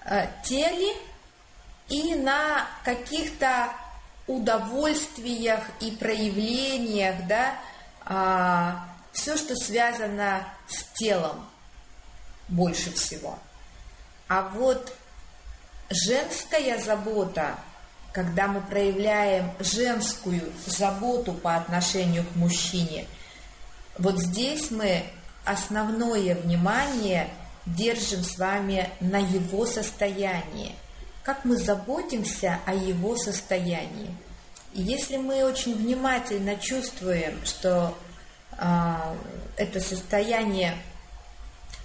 э, 0.04 0.26
теле 0.44 0.94
и 1.88 2.14
на 2.14 2.66
каких-то 2.84 3.70
удовольствиях 4.26 5.60
и 5.80 5.90
проявлениях, 5.90 7.26
да, 7.26 7.54
а, 8.04 8.88
все, 9.12 9.36
что 9.36 9.56
связано 9.56 10.46
с 10.68 10.84
телом 10.98 11.48
больше 12.48 12.92
всего. 12.92 13.38
А 14.28 14.42
вот 14.42 14.94
женская 15.90 16.78
забота, 16.78 17.56
когда 18.12 18.46
мы 18.46 18.60
проявляем 18.60 19.50
женскую 19.60 20.52
заботу 20.66 21.32
по 21.32 21.56
отношению 21.56 22.24
к 22.24 22.36
мужчине, 22.36 23.06
вот 23.98 24.18
здесь 24.18 24.70
мы 24.70 25.04
основное 25.44 26.34
внимание 26.34 27.30
держим 27.76 28.22
с 28.22 28.38
вами 28.38 28.90
на 29.00 29.18
его 29.18 29.66
состоянии, 29.66 30.74
как 31.22 31.44
мы 31.44 31.56
заботимся 31.56 32.60
о 32.66 32.74
его 32.74 33.16
состоянии. 33.16 34.14
И 34.74 34.82
если 34.82 35.16
мы 35.16 35.44
очень 35.44 35.74
внимательно 35.74 36.56
чувствуем, 36.56 37.44
что 37.44 37.96
э, 38.52 38.94
это 39.56 39.80
состояние, 39.80 40.76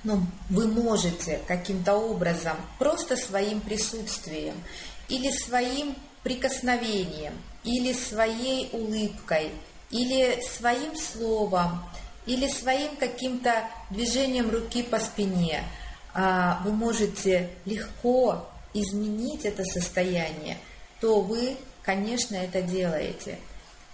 ну, 0.03 0.25
вы 0.49 0.67
можете 0.67 1.39
каким-то 1.47 1.95
образом 1.95 2.57
просто 2.77 3.15
своим 3.15 3.61
присутствием 3.61 4.55
или 5.07 5.31
своим 5.31 5.95
прикосновением, 6.23 7.33
или 7.63 7.93
своей 7.93 8.69
улыбкой, 8.73 9.51
или 9.91 10.41
своим 10.41 10.95
словом, 10.95 11.83
или 12.25 12.47
своим 12.47 12.95
каким-то 12.95 13.65
движением 13.89 14.49
руки 14.49 14.83
по 14.83 14.99
спине, 14.99 15.63
а, 16.13 16.61
вы 16.63 16.71
можете 16.71 17.49
легко 17.65 18.47
изменить 18.73 19.45
это 19.45 19.63
состояние, 19.63 20.57
то 20.99 21.21
вы, 21.21 21.57
конечно, 21.81 22.35
это 22.35 22.61
делаете. 22.61 23.39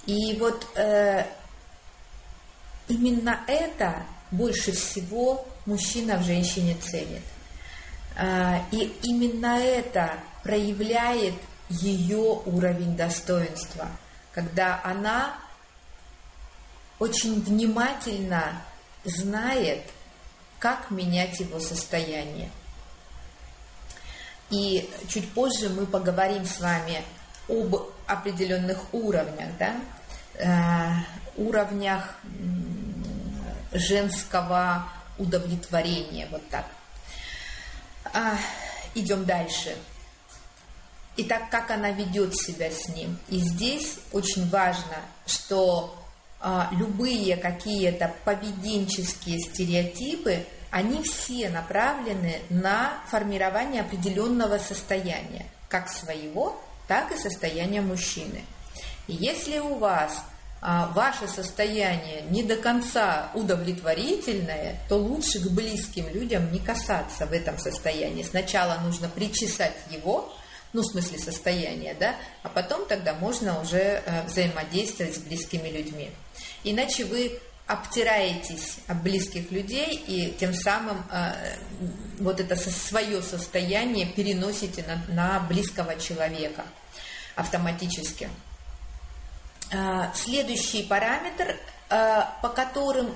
И 0.06 0.36
вот 0.40 0.66
э, 0.76 1.26
именно 2.88 3.42
это 3.48 4.04
больше 4.32 4.72
всего 4.72 5.46
мужчина 5.66 6.18
в 6.18 6.24
женщине 6.24 6.76
ценит. 6.82 7.22
Э, 8.16 8.60
и 8.72 8.96
именно 9.04 9.60
это 9.60 10.14
проявляет 10.44 11.36
ее 11.70 12.42
уровень 12.46 12.96
достоинства, 12.96 13.88
когда 14.34 14.82
она 14.84 15.36
очень 17.00 17.42
внимательно 17.42 18.62
знает, 19.06 19.84
как 20.60 20.92
менять 20.92 21.40
его 21.40 21.60
состояние. 21.60 22.52
И 24.50 24.90
чуть 25.08 25.32
позже 25.34 25.70
мы 25.70 25.86
поговорим 25.86 26.46
с 26.46 26.60
вами 26.60 27.04
об 27.48 27.76
определенных 28.06 28.94
уровнях, 28.94 29.50
да, 29.58 29.76
э, 30.36 30.92
уровнях 31.38 32.16
женского 33.72 34.90
удовлетворения, 35.18 36.28
вот 36.32 36.48
так. 36.50 36.66
А, 38.14 38.38
идем 38.96 39.26
дальше. 39.26 39.76
Итак, 41.18 41.50
как 41.50 41.70
она 41.72 41.92
ведет 41.92 42.36
себя 42.36 42.72
с 42.72 42.88
ним. 42.90 43.20
И 43.28 43.40
здесь 43.40 44.00
очень 44.12 44.50
важно, 44.50 44.96
что 45.28 45.99
любые 46.72 47.36
какие-то 47.36 48.14
поведенческие 48.24 49.40
стереотипы, 49.40 50.46
они 50.72 51.04
все 51.04 51.50
направлены 51.50 52.40
на 52.50 53.02
формирование 53.08 53.82
определенного 53.82 54.58
состояния, 54.58 55.46
как 55.68 55.90
своего, 55.90 56.62
так 56.88 57.12
и 57.12 57.18
состояния 57.18 57.82
мужчины. 57.82 58.44
Если 59.08 59.60
у 59.60 59.76
вас 59.76 60.24
а, 60.62 60.88
ваше 60.88 61.28
состояние 61.28 62.22
не 62.30 62.44
до 62.44 62.58
конца 62.58 63.32
удовлетворительное, 63.34 64.78
то 64.90 64.96
лучше 64.98 65.40
к 65.40 65.50
близким 65.52 66.08
людям 66.10 66.52
не 66.52 66.60
касаться 66.60 67.26
в 67.26 67.32
этом 67.32 67.58
состоянии. 67.58 68.24
Сначала 68.24 68.78
нужно 68.84 69.08
причесать 69.08 69.76
его, 69.90 70.34
ну, 70.74 70.82
в 70.82 70.86
смысле 70.86 71.18
состояния, 71.18 71.96
да, 72.00 72.16
а 72.44 72.50
потом 72.50 72.86
тогда 72.88 73.14
можно 73.14 73.60
уже 73.62 74.04
э, 74.06 74.26
взаимодействовать 74.28 75.16
с 75.16 75.20
близкими 75.20 75.70
людьми. 75.70 76.12
Иначе 76.64 77.06
вы 77.06 77.40
обтираетесь 77.70 78.78
об 78.88 79.04
близких 79.04 79.52
людей 79.52 79.94
и 80.08 80.32
тем 80.32 80.56
самым 80.56 81.04
э, 81.12 81.56
вот 82.18 82.40
это 82.40 82.56
свое 82.56 83.22
состояние 83.22 84.08
переносите 84.08 84.84
на, 84.88 85.14
на 85.14 85.40
близкого 85.42 85.96
человека 86.00 86.66
автоматически. 87.36 88.28
Э, 89.72 90.06
следующий 90.16 90.82
параметр, 90.82 91.58
э, 91.92 92.22
по, 92.42 92.50
которым, 92.50 93.14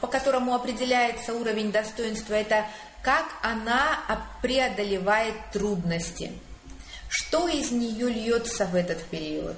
по 0.00 0.06
которому 0.06 0.54
определяется 0.54 1.34
уровень 1.34 1.72
достоинства, 1.72 2.34
это 2.34 2.64
как 3.02 3.26
она 3.42 4.22
преодолевает 4.40 5.34
трудности. 5.52 6.30
Что 7.08 7.48
из 7.48 7.72
нее 7.72 8.08
льется 8.08 8.66
в 8.66 8.76
этот 8.76 9.02
период? 9.06 9.56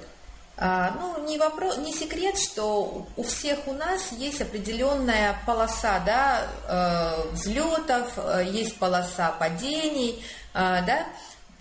А, 0.63 0.91
ну, 0.91 1.25
не, 1.25 1.39
вопрос, 1.39 1.79
не 1.79 1.91
секрет, 1.91 2.37
что 2.37 3.07
у 3.17 3.23
всех 3.23 3.67
у 3.67 3.73
нас 3.73 4.11
есть 4.11 4.41
определенная 4.41 5.41
полоса 5.43 5.99
да, 6.05 6.47
э, 6.67 7.31
взлетов, 7.31 8.11
э, 8.17 8.45
есть 8.47 8.77
полоса 8.77 9.31
падений, 9.31 10.23
э, 10.53 10.83
да, 10.85 11.07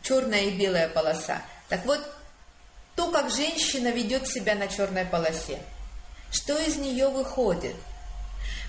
черная 0.02 0.42
и 0.42 0.50
белая 0.50 0.90
полоса. 0.90 1.40
Так 1.70 1.86
вот, 1.86 1.98
то, 2.94 3.10
как 3.10 3.30
женщина 3.30 3.88
ведет 3.88 4.28
себя 4.28 4.54
на 4.54 4.68
черной 4.68 5.06
полосе, 5.06 5.60
что 6.30 6.58
из 6.58 6.76
нее 6.76 7.08
выходит. 7.08 7.76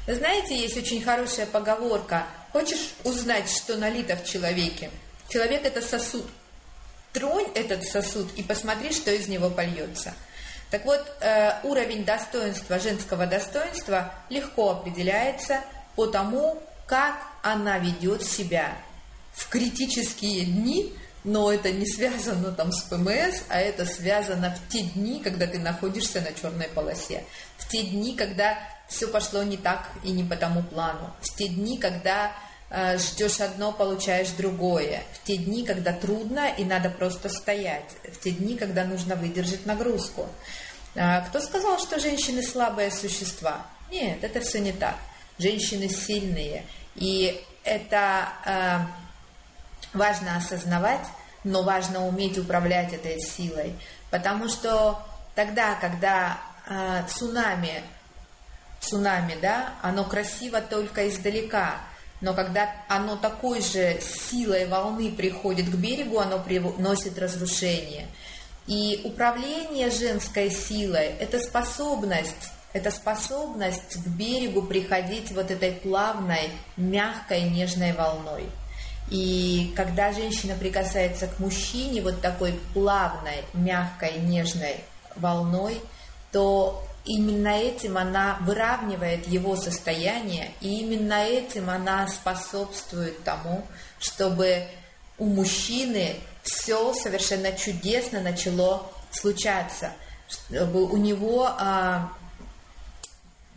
Вы 0.08 0.16
знаете, 0.16 0.58
есть 0.58 0.78
очень 0.78 1.04
хорошая 1.04 1.46
поговорка. 1.46 2.26
Хочешь 2.54 2.94
узнать, 3.04 3.50
что 3.50 3.76
налито 3.76 4.16
в 4.16 4.24
человеке? 4.24 4.92
Человек– 5.28 5.62
это 5.66 5.82
сосуд– 5.82 6.26
Тронь 7.14 7.48
этот 7.56 7.84
сосуд 7.84 8.32
и 8.36 8.44
посмотри, 8.44 8.92
что 8.92 9.12
из 9.12 9.28
него 9.28 9.50
польется. 9.50 10.14
Так 10.70 10.86
вот, 10.86 11.06
э, 11.20 11.60
уровень 11.64 12.06
достоинства, 12.06 12.80
женского 12.80 13.28
достоинства 13.28 14.14
легко 14.30 14.72
определяется 14.72 15.62
по 15.96 16.08
тому, 16.08 16.64
как 16.88 17.16
она 17.44 17.78
ведет 17.78 18.24
себя. 18.24 18.78
В 19.34 19.50
критические 19.50 20.46
дни, 20.46 20.94
но 21.26 21.52
это 21.52 21.72
не 21.72 21.86
связано 21.86 22.54
там 22.54 22.72
с 22.72 22.84
ПМС, 22.84 23.44
а 23.50 23.60
это 23.60 23.86
связано 23.86 24.56
в 24.56 24.72
те 24.72 24.84
дни, 24.84 25.22
когда 25.22 25.46
ты 25.46 25.60
находишься 25.60 26.22
на 26.22 26.32
черной 26.34 26.70
полосе, 26.70 27.26
в 27.58 27.68
те 27.68 27.84
дни, 27.84 28.16
когда 28.16 28.58
все 28.88 29.08
пошло 29.08 29.44
не 29.44 29.58
так 29.58 29.90
и 30.04 30.12
не 30.12 30.24
по 30.24 30.36
тому 30.36 30.64
плану, 30.64 31.14
в 31.22 31.36
те 31.36 31.48
дни, 31.48 31.78
когда 31.78 32.34
ждешь 32.98 33.42
одно, 33.42 33.72
получаешь 33.74 34.30
другое. 34.30 35.04
В 35.14 35.28
те 35.28 35.38
дни, 35.38 35.66
когда 35.66 35.92
трудно 35.92 36.50
и 36.58 36.64
надо 36.64 36.90
просто 36.90 37.30
стоять. 37.30 37.92
В 38.12 38.20
те 38.20 38.32
дни, 38.32 38.56
когда 38.56 38.86
нужно 38.86 39.16
выдержать 39.16 39.66
нагрузку. 39.66 40.30
Э, 40.96 41.22
кто 41.28 41.40
сказал, 41.40 41.80
что 41.80 42.00
женщины 42.00 42.44
слабые 42.44 42.92
существа? 42.92 43.66
Нет, 43.92 44.24
это 44.24 44.42
все 44.42 44.60
не 44.60 44.72
так. 44.72 44.96
Женщины 45.38 45.90
сильные. 45.90 46.66
И 46.96 47.44
это 47.64 48.30
э, 48.46 48.78
важно 49.94 50.38
осознавать, 50.38 51.06
но 51.44 51.64
важно 51.64 52.08
уметь 52.08 52.38
управлять 52.38 52.94
этой 52.94 53.20
силой. 53.20 53.76
Потому 54.10 54.50
что 54.50 55.02
тогда, 55.36 55.76
когда 55.76 56.38
э, 56.68 57.04
цунами, 57.10 57.84
цунами, 58.82 59.38
да, 59.42 59.74
оно 59.82 60.04
красиво 60.04 60.62
только 60.62 61.08
издалека, 61.08 61.80
но 62.22 62.34
когда 62.34 62.72
оно 62.88 63.16
такой 63.16 63.62
же 63.62 64.00
силой 64.02 64.68
волны 64.68 65.12
приходит 65.12 65.70
к 65.70 65.76
берегу, 65.76 66.20
оно 66.20 66.40
приносит 66.40 67.18
разрушение. 67.18 68.08
И 68.68 69.02
управление 69.04 69.90
женской 69.90 70.52
силой– 70.52 71.08
это 71.20 71.40
способность, 71.40 72.52
это 72.74 72.92
способность 72.92 73.96
к 73.96 74.08
берегу 74.08 74.62
приходить 74.62 75.32
вот 75.32 75.50
этой 75.50 75.72
плавной, 75.72 76.52
мягкой, 76.78 77.50
нежной 77.50 77.94
волной. 77.94 78.46
И 79.10 79.74
когда 79.76 80.14
женщина 80.14 80.56
прикасается 80.56 81.28
к 81.28 81.40
мужчине 81.40 82.02
вот 82.02 82.22
такой 82.22 82.54
плавной, 82.74 83.44
мягкой, 83.54 84.20
нежной 84.20 84.78
волной, 85.16 85.82
то 86.32 86.88
Именно 87.06 87.48
этим 87.48 87.98
она 87.98 88.38
выравнивает 88.42 89.28
его 89.28 89.56
состояние, 89.56 90.52
и 90.62 90.82
именно 90.82 91.24
этим 91.24 91.70
она 91.70 92.08
способствует 92.08 93.24
тому, 93.24 93.66
чтобы 94.00 94.68
у 95.18 95.26
мужчины 95.26 96.16
все 96.44 96.94
совершенно 96.94 97.52
чудесно 97.54 98.22
начало 98.22 98.92
случаться, 99.12 99.94
чтобы 100.28 100.86
у 100.86 100.98
него 100.98 101.46
а, 101.58 102.12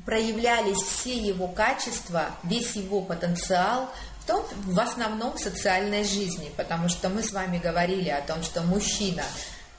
проявлялись 0.04 0.82
все 0.82 1.16
его 1.16 1.48
качества, 1.48 2.30
весь 2.42 2.74
его 2.76 3.00
потенциал 3.00 3.90
В, 4.22 4.26
том, 4.26 4.44
в 4.64 4.80
основном 4.80 5.36
в 5.36 5.40
социальной 5.40 6.02
жизни, 6.04 6.50
потому 6.56 6.88
что 6.88 7.10
мы 7.10 7.22
с 7.22 7.32
вами 7.32 7.58
говорили 7.58 8.08
о 8.08 8.22
том, 8.22 8.42
что 8.42 8.62
мужчина, 8.62 9.22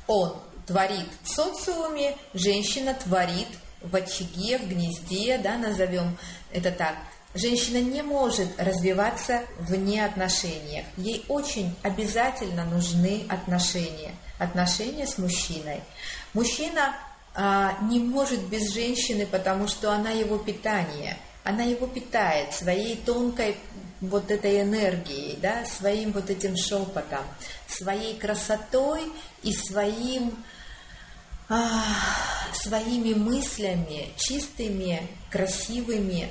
он 0.05 0.39
творит 0.65 1.07
в 1.23 1.29
социуме, 1.29 2.15
женщина 2.33 2.93
творит 2.93 3.47
в 3.81 3.95
очаге, 3.95 4.57
в 4.57 4.67
гнезде, 4.67 5.37
да, 5.37 5.57
назовем 5.57 6.17
это 6.51 6.71
так. 6.71 6.95
Женщина 7.35 7.81
не 7.81 8.01
может 8.01 8.47
развиваться 8.57 9.41
вне 9.59 10.05
отношениях. 10.05 10.85
Ей 10.95 11.25
очень 11.27 11.75
обязательно 11.83 12.63
нужны 12.63 13.25
отношения. 13.27 14.15
Отношения 14.39 15.05
с 15.05 15.17
мужчиной. 15.17 15.81
Мужчина 16.33 16.95
а, 17.33 17.77
не 17.81 17.99
может 17.99 18.39
без 18.47 18.73
женщины, 18.73 19.25
потому 19.25 19.67
что 19.67 19.91
она 19.91 20.11
его 20.11 20.37
питание. 20.37 21.17
Она 21.43 21.63
его 21.63 21.87
питает 21.87 22.53
своей 22.53 22.95
тонкой 22.95 23.57
вот 23.99 24.31
этой 24.31 24.61
энергией, 24.61 25.37
да, 25.41 25.65
своим 25.65 26.13
вот 26.13 26.29
этим 26.29 26.55
шепотом, 26.55 27.23
своей 27.67 28.17
красотой 28.17 29.01
и 29.43 29.53
своим 29.53 30.43
а, 31.47 31.83
своими 32.53 33.13
мыслями 33.13 34.09
чистыми, 34.17 35.07
красивыми 35.29 36.29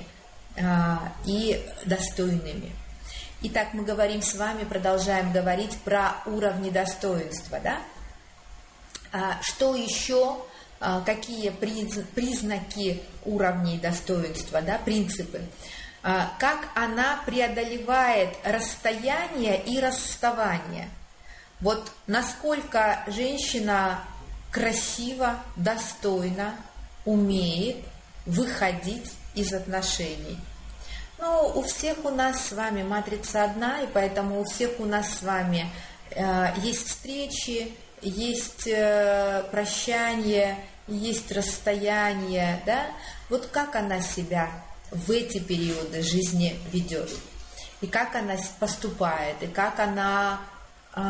а, 0.61 1.13
и 1.25 1.65
достойными. 1.85 2.73
Итак, 3.43 3.75
мы 3.75 3.85
говорим 3.85 4.23
с 4.23 4.35
вами, 4.35 4.65
продолжаем 4.65 5.33
говорить 5.33 5.79
про 5.85 6.17
уровни 6.27 6.71
достоинства, 6.71 7.61
да? 7.61 7.79
А, 9.13 9.39
что 9.43 9.77
еще, 9.77 10.39
какие 11.07 11.51
признаки 11.51 13.03
уровней 13.25 13.79
достоинства, 13.79 14.63
да, 14.63 14.79
принципы? 14.79 15.43
Как 16.03 16.69
она 16.75 17.23
преодолевает 17.25 18.37
расстояние 18.45 19.63
и 19.63 19.79
расставание. 19.79 20.91
Вот 21.61 21.91
насколько 22.07 23.05
женщина 23.07 24.05
красиво, 24.55 25.41
достойно 25.57 26.55
умеет 27.05 27.77
выходить 28.25 29.13
из 29.35 29.53
отношений. 29.53 30.39
Ну, 31.19 31.53
у 31.57 31.63
всех 31.63 32.05
у 32.05 32.11
нас 32.11 32.47
с 32.47 32.53
вами 32.53 32.85
матрица 32.85 33.45
одна, 33.45 33.81
и 33.81 33.89
поэтому 33.93 34.41
у 34.41 34.45
всех 34.45 34.79
у 34.79 34.85
нас 34.85 35.19
с 35.19 35.23
вами 35.23 35.69
э, 36.11 36.47
есть 36.63 36.87
встречи, 36.87 37.75
есть 38.01 38.69
э, 38.69 39.43
прощание, 39.51 40.57
есть 40.87 41.33
расстояние, 41.33 42.63
да? 42.65 42.87
Вот 43.31 43.49
как 43.49 43.75
она 43.75 44.01
себя 44.01 44.51
в 44.93 45.11
эти 45.11 45.41
периоды 45.41 46.01
жизни 46.03 46.61
ведет, 46.73 47.11
и 47.81 47.89
как 47.89 48.15
она 48.15 48.37
поступает, 48.61 49.43
и 49.43 49.49
как 49.49 49.81
она 49.81 50.41
э, 50.95 51.01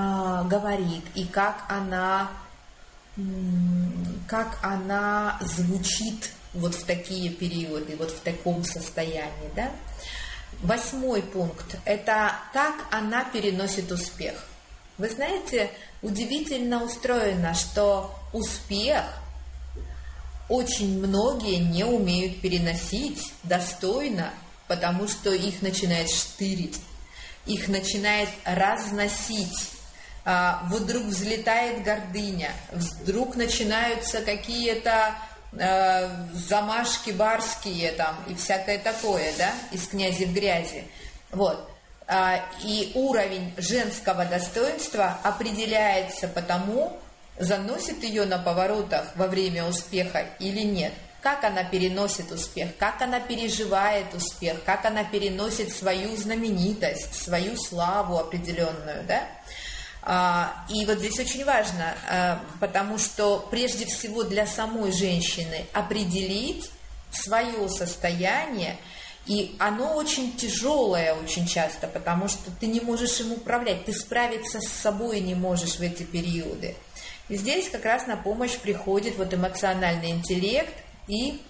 говорит, 0.49 1.05
и 1.15 1.27
как 1.27 1.65
она, 1.69 2.31
как 4.27 4.59
она 4.63 5.39
звучит 5.41 6.33
вот 6.53 6.75
в 6.75 6.85
такие 6.85 7.31
периоды, 7.31 7.97
вот 7.97 8.11
в 8.11 8.21
таком 8.21 8.65
состоянии, 8.65 9.51
да. 9.55 9.71
Восьмой 10.63 11.23
пункт– 11.23 11.77
это 11.85 12.37
как 12.53 12.75
она 12.91 13.25
переносит 13.25 13.91
успех. 13.93 14.47
Вы 14.99 15.11
знаете, 15.11 15.71
удивительно 16.03 16.85
устроено, 16.85 17.55
что 17.55 18.15
успех 18.33 19.05
очень 20.49 20.99
многие 21.01 21.57
не 21.57 21.85
умеют 21.85 22.41
переносить 22.41 23.33
достойно, 23.43 24.33
потому 24.69 25.09
что 25.09 25.33
их 25.33 25.63
начинает 25.63 26.09
штырить, 26.11 26.81
их 27.47 27.69
начинает 27.69 28.29
разносить. 28.45 29.71
А, 30.27 30.63
вдруг 30.71 31.05
взлетает 31.05 31.83
гордыня, 31.83 32.51
вдруг 32.73 33.37
начинаются 33.37 34.23
какие-то 34.23 35.15
э, 35.53 36.09
замашки 36.33 37.11
барские 37.11 37.93
там 37.93 38.17
и 38.27 38.35
всякое 38.35 38.79
такое, 38.79 39.35
да, 39.37 39.53
из 39.71 39.87
князи 39.87 40.25
в 40.25 40.33
грязи. 40.33 40.85
Вот. 41.31 41.69
А, 42.07 42.41
и 42.63 42.93
уровень 42.95 43.53
женского 43.59 44.25
достоинства 44.25 45.19
определяется 45.23 46.27
по 46.29 46.41
тому, 46.41 46.99
заносит 47.39 48.03
ее 48.03 48.25
на 48.25 48.39
поворотах 48.39 49.09
во 49.17 49.27
время 49.27 49.67
успеха 49.67 50.25
или 50.39 50.61
нет. 50.61 50.93
Как 51.21 51.43
она 51.45 51.65
переносит 51.65 52.31
успех, 52.31 52.69
как 52.79 53.01
она 53.01 53.19
переживает 53.19 54.15
успех, 54.15 54.63
как 54.65 54.85
она 54.85 55.05
переносит 55.05 55.73
свою 55.73 56.15
знаменитость, 56.17 57.15
свою 57.15 57.57
славу 57.57 58.19
определенную, 58.19 59.05
да? 59.09 59.27
А, 60.07 60.67
и 60.69 60.85
вот 60.85 60.99
здесь 60.99 61.19
очень 61.19 61.45
важно, 61.45 61.95
а, 62.11 62.41
потому 62.61 62.99
что 62.99 63.47
прежде 63.51 63.87
всего 63.87 64.23
для 64.23 64.47
самой 64.47 64.93
женщины 64.93 65.65
определить 65.73 66.71
свое 67.11 67.69
состояние, 67.71 68.77
и 69.27 69.57
оно 69.59 69.95
очень 69.95 70.37
тяжелое 70.37 71.15
очень 71.15 71.47
часто, 71.47 71.87
потому 71.87 72.29
что 72.29 72.51
ты 72.61 72.67
не 72.67 72.81
можешь 72.81 73.19
им 73.21 73.33
управлять, 73.33 73.87
ты 73.87 73.95
справиться 73.95 74.61
с 74.61 74.69
собой 74.69 75.21
не 75.21 75.35
можешь 75.35 75.77
в 75.77 75.81
эти 75.81 76.03
периоды. 76.03 76.77
И 77.31 77.37
здесь 77.37 77.71
как 77.71 77.87
раз 77.87 78.07
на 78.07 78.19
помощь 78.19 78.59
приходит 78.59 79.17
вот 79.17 79.33
эмоциональный 79.33 80.11
интеллект 80.11 80.75
и 81.09 81.41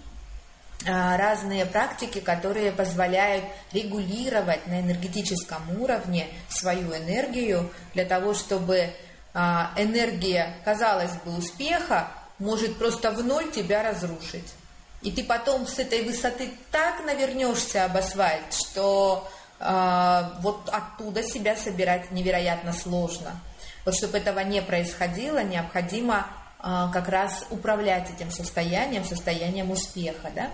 разные 0.86 1.64
практики, 1.64 2.20
которые 2.20 2.72
позволяют 2.72 3.44
регулировать 3.72 4.66
на 4.66 4.80
энергетическом 4.80 5.62
уровне 5.80 6.28
свою 6.48 6.94
энергию 6.94 7.70
для 7.94 8.04
того, 8.04 8.34
чтобы 8.34 8.90
а, 9.32 9.72
энергия, 9.76 10.54
казалось 10.64 11.12
бы, 11.24 11.36
успеха 11.36 12.08
может 12.38 12.76
просто 12.78 13.10
в 13.10 13.24
ноль 13.24 13.50
тебя 13.50 13.82
разрушить. 13.82 14.54
И 15.02 15.10
ты 15.10 15.22
потом 15.22 15.66
с 15.66 15.78
этой 15.78 16.02
высоты 16.02 16.50
так 16.70 17.04
навернешься 17.04 17.84
об 17.84 17.96
асфальт, 17.96 18.54
что 18.54 19.30
э, 19.60 20.22
вот 20.40 20.68
оттуда 20.70 21.22
себя 21.22 21.56
собирать 21.56 22.10
невероятно 22.10 22.72
сложно. 22.72 23.38
Вот 23.84 23.94
чтобы 23.94 24.16
этого 24.16 24.40
не 24.40 24.62
происходило, 24.62 25.42
необходимо 25.42 26.26
э, 26.26 26.43
как 26.64 27.08
раз 27.08 27.44
управлять 27.50 28.10
этим 28.10 28.30
состоянием, 28.30 29.04
состоянием 29.04 29.70
успеха. 29.70 30.30
Да? 30.34 30.50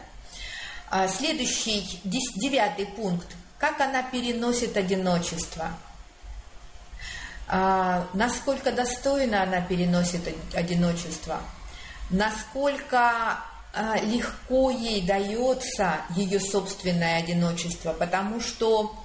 А 0.90 1.07
следующий, 1.07 2.01
девятый 2.03 2.87
пункт. 2.87 3.29
Как 3.59 3.81
она 3.81 4.03
переносит 4.03 4.77
одиночество? 4.77 5.70
А, 7.46 8.09
насколько 8.12 8.73
достойно 8.73 9.42
она 9.42 9.61
переносит 9.61 10.35
одиночество? 10.53 11.40
Насколько 12.11 13.38
а, 13.73 13.96
легко 14.03 14.70
ей 14.70 15.07
дается 15.07 15.99
ее 16.16 16.40
собственное 16.40 17.18
одиночество? 17.18 17.92
Потому 17.92 18.40
что 18.40 18.96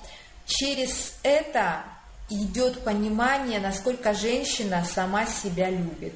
через 0.47 1.13
это 1.21 1.83
идет 2.31 2.83
понимание, 2.83 3.59
насколько 3.59 4.15
женщина 4.15 4.83
сама 4.83 5.27
себя 5.27 5.69
любит 5.69 6.13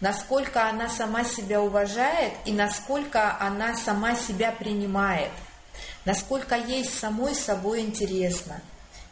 насколько 0.00 0.68
она 0.68 0.88
сама 0.88 1.24
себя 1.24 1.60
уважает 1.62 2.32
и 2.44 2.52
насколько 2.52 3.36
она 3.40 3.76
сама 3.76 4.14
себя 4.14 4.52
принимает, 4.52 5.30
насколько 6.04 6.56
ей 6.56 6.84
самой 6.84 7.34
собой 7.34 7.80
интересно. 7.80 8.60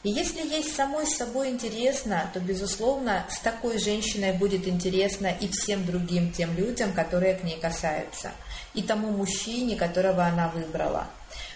И 0.03 0.11
если 0.11 0.47
ей 0.47 0.63
самой 0.63 1.07
собой 1.07 1.49
интересно, 1.49 2.31
то, 2.35 2.41
безусловно, 2.41 3.25
с 3.31 3.39
такой 3.39 3.79
женщиной 3.79 4.35
будет 4.35 4.69
интересно 4.69 5.29
и 5.29 5.49
всем 5.49 5.87
другим 5.87 6.31
тем 6.31 6.55
людям, 6.55 6.93
которые 6.93 7.37
к 7.37 7.43
ней 7.43 7.59
касаются, 7.59 8.33
и 8.75 8.83
тому 8.83 9.11
мужчине, 9.11 9.77
которого 9.77 10.27
она 10.27 10.49
выбрала. 10.49 11.07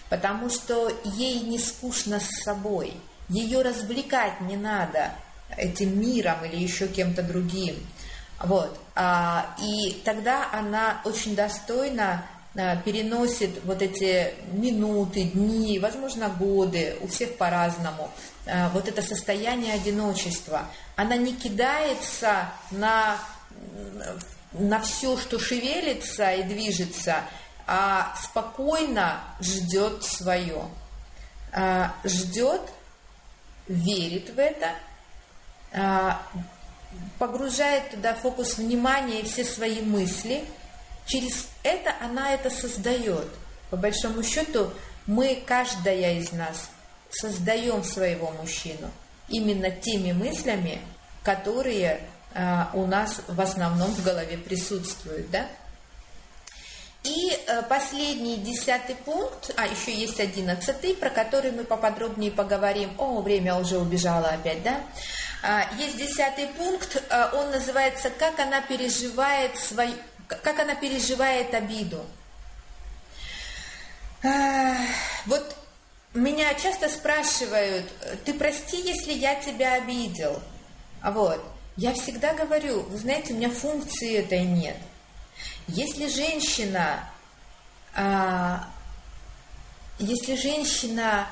Потому 0.09 0.49
что 0.49 0.91
ей 1.05 1.41
не 1.41 1.59
скучно 1.59 2.21
с 2.21 2.43
собой, 2.43 2.95
ее 3.29 3.61
развлекать 3.61 4.41
не 4.41 4.57
надо 4.57 5.13
этим 5.55 6.01
миром 6.01 6.43
или 6.47 6.57
еще 6.57 6.89
кем-то 6.89 7.23
другим. 7.23 7.77
Вот. 8.41 8.79
А, 8.95 9.57
и 9.61 10.01
тогда 10.05 10.49
она 10.53 11.01
очень 11.05 11.35
достойно 11.35 12.25
а, 12.57 12.77
переносит 12.77 13.65
вот 13.65 13.83
эти 13.83 14.35
минуты, 14.53 15.25
дни, 15.25 15.79
возможно, 15.79 16.29
годы, 16.29 16.97
у 17.01 17.09
всех 17.09 17.37
по-разному, 17.37 18.11
а, 18.47 18.69
вот 18.71 18.89
это 18.89 19.03
состояние 19.03 19.75
одиночества. 19.75 20.67
Она 20.95 21.17
не 21.17 21.35
кидается 21.35 22.49
на, 22.71 23.19
на 24.53 24.81
все, 24.81 25.17
что 25.17 25.39
шевелится 25.39 26.33
и 26.33 26.45
движется, 26.45 27.23
а 27.67 28.15
спокойно 28.23 29.21
ждет 29.41 30.05
свое. 30.05 30.63
Ждет, 32.05 32.61
верит 33.69 34.31
в 34.31 34.39
это, 34.39 34.75
погружает 37.19 37.91
туда 37.91 38.15
фокус 38.15 38.59
внимания 38.59 39.21
и 39.21 39.25
все 39.25 39.45
свои 39.45 39.81
мысли. 39.81 40.45
Через 41.07 41.49
это 41.63 41.95
она 42.01 42.33
это 42.33 42.51
создает. 42.51 43.29
По 43.71 43.77
большому 43.77 44.23
счету, 44.23 44.71
мы, 45.07 45.43
каждая 45.47 46.19
из 46.19 46.33
нас, 46.33 46.71
создаем 47.11 47.83
своего 47.85 48.31
мужчину 48.33 48.91
именно 49.29 49.71
теми 49.71 50.13
мыслями, 50.13 50.81
которые 51.23 52.01
а, 52.35 52.71
у 52.75 52.87
нас 52.87 53.21
в 53.27 53.41
основном 53.41 53.91
в 53.91 54.05
голове 54.05 54.39
присутствуют, 54.39 55.31
да? 55.31 55.47
И 57.05 57.31
э, 57.47 57.63
последний 57.63 58.37
десятый 58.37 58.97
пункт, 58.97 59.53
а 59.57 59.67
еще 59.67 59.95
есть 59.95 60.19
одиннадцатый, 60.19 60.95
про 60.95 61.11
который 61.11 61.53
мы 61.53 61.65
поподробнее 61.65 62.31
поговорим. 62.31 62.91
О, 62.99 63.21
время 63.23 63.55
уже 63.55 63.79
убежало 63.79 64.29
опять, 64.29 64.63
да? 64.63 64.81
А, 65.43 65.73
есть 65.77 65.97
десятый 65.97 66.49
пункт, 66.49 66.97
э, 66.97 67.31
он 67.33 67.51
называется 67.51 68.11
«Как 68.11 68.39
она 68.41 68.61
переживает 68.61 69.57
свою, 69.57 69.95
как 70.27 70.59
она 70.59 70.75
переживает 70.75 71.55
обиду». 71.55 72.05
А, 74.25 74.75
вот 75.27 75.57
меня 76.13 76.53
часто 76.55 76.89
спрашивают, 76.89 77.87
ты 78.25 78.35
прости, 78.35 78.81
если 78.81 79.13
я 79.13 79.37
тебя 79.37 79.75
обидел. 79.75 80.43
А 81.01 81.13
вот, 81.13 81.41
я 81.77 81.95
всегда 81.95 82.35
говорю, 82.35 82.83
вы 82.83 82.99
знаете, 82.99 83.33
у 83.33 83.37
меня 83.37 83.51
функции 83.51 84.17
этой 84.17 84.43
нет. 84.43 84.77
Если 85.69 86.09
женщина, 86.09 87.09
а, 87.95 88.69
если 90.01 90.35
женщина 90.35 91.29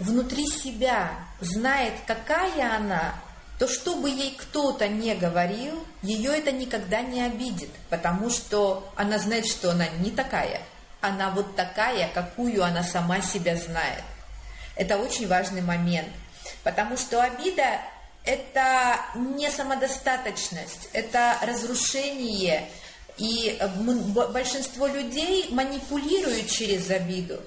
внутри 0.00 0.46
себя 0.46 1.10
знает, 1.40 1.94
какая 2.06 2.76
она, 2.76 3.14
то 3.58 3.68
что 3.68 3.96
бы 3.96 4.08
ей 4.10 4.36
кто-то 4.36 4.88
не 4.88 5.14
говорил, 5.14 5.84
ее 6.02 6.36
это 6.36 6.52
никогда 6.52 7.02
не 7.02 7.22
обидит, 7.22 7.70
потому 7.88 8.30
что 8.30 8.90
она 8.96 9.18
знает, 9.18 9.46
что 9.46 9.70
она 9.70 9.86
не 10.00 10.10
такая– 10.10 10.62
она 11.00 11.30
вот 11.30 11.56
такая, 11.56 12.08
какую 12.12 12.62
она 12.64 12.82
сама 12.82 13.20
себя 13.20 13.56
знает. 13.56 14.04
Это 14.76 14.98
очень 14.98 15.28
важный 15.28 15.62
момент, 15.62 16.08
потому 16.62 16.96
что 16.96 17.22
обида– 17.22 17.80
это 18.24 19.00
не 19.14 19.50
самодостаточность, 19.50 20.88
это 20.92 21.36
разрушение, 21.42 22.68
и 23.16 23.58
большинство 24.32 24.86
людей 24.86 25.48
манипулируют 25.50 26.48
через 26.48 26.90
обиду. 26.90 27.40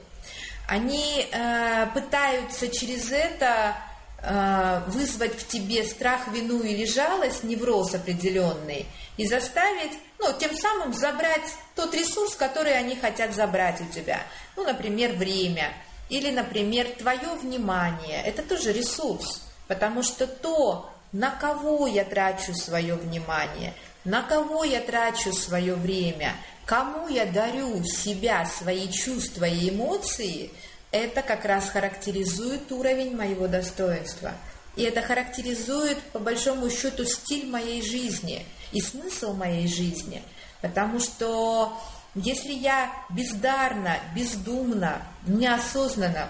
Они 0.67 1.27
э, 1.31 1.87
пытаются 1.93 2.69
через 2.69 3.11
это 3.11 3.75
э, 4.21 4.81
вызвать 4.87 5.35
в 5.39 5.47
тебе 5.47 5.83
страх, 5.83 6.27
вину 6.29 6.61
или 6.61 6.85
жалость, 6.85 7.43
невроз 7.43 7.93
определенный, 7.93 8.85
и 9.17 9.27
заставить 9.27 9.91
ну, 10.19 10.31
тем 10.39 10.55
самым 10.55 10.93
забрать 10.93 11.55
тот 11.75 11.93
ресурс, 11.93 12.35
который 12.35 12.77
они 12.77 12.95
хотят 12.95 13.35
забрать 13.35 13.81
у 13.81 13.85
тебя. 13.93 14.21
Ну, 14.55 14.63
например, 14.63 15.13
время 15.13 15.73
или, 16.09 16.31
например, 16.31 16.87
твое 16.97 17.35
внимание. 17.41 18.21
Это 18.23 18.41
тоже 18.41 18.71
ресурс, 18.71 19.41
потому 19.67 20.03
что 20.03 20.27
то, 20.27 20.89
на 21.11 21.31
кого 21.31 21.87
я 21.87 22.05
трачу 22.05 22.53
свое 22.53 22.95
внимание, 22.95 23.73
на 24.03 24.21
кого 24.23 24.63
я 24.63 24.81
трачу 24.81 25.33
свое 25.33 25.75
время, 25.75 26.33
кому 26.65 27.07
я 27.07 27.25
дарю 27.25 27.83
себя, 27.83 28.45
свои 28.45 28.91
чувства 28.91 29.45
и 29.45 29.69
эмоции, 29.69 30.51
это 30.91 31.21
как 31.21 31.45
раз 31.45 31.69
характеризует 31.69 32.71
уровень 32.71 33.15
моего 33.15 33.47
достоинства. 33.47 34.33
И 34.75 34.83
это 34.83 35.01
характеризует, 35.01 36.01
по 36.11 36.19
большому 36.19 36.69
счету, 36.69 37.05
стиль 37.05 37.49
моей 37.49 37.81
жизни– 37.81 38.45
и 38.73 38.81
смысл 38.81 39.33
моей 39.33 39.67
жизни. 39.67 40.21
Потому 40.61 40.99
что 40.99 41.77
если 42.15 42.51
я 42.51 42.91
бездарно, 43.09 43.97
бездумно, 44.15 45.01
неосознанно 45.25 46.27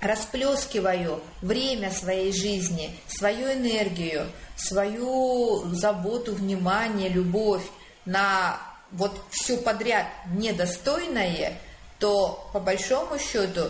расплескиваю 0.00 1.20
время 1.42 1.90
своей 1.90 2.32
жизни, 2.32 2.96
свою 3.08 3.52
энергию, 3.52 4.26
свою 4.56 5.64
заботу, 5.74 6.34
внимание, 6.34 7.08
любовь 7.08 7.64
на 8.04 8.60
вот 8.92 9.20
все 9.30 9.56
подряд 9.58 10.06
недостойное, 10.32 11.58
то 11.98 12.48
по 12.52 12.60
большому 12.60 13.18
счету 13.18 13.68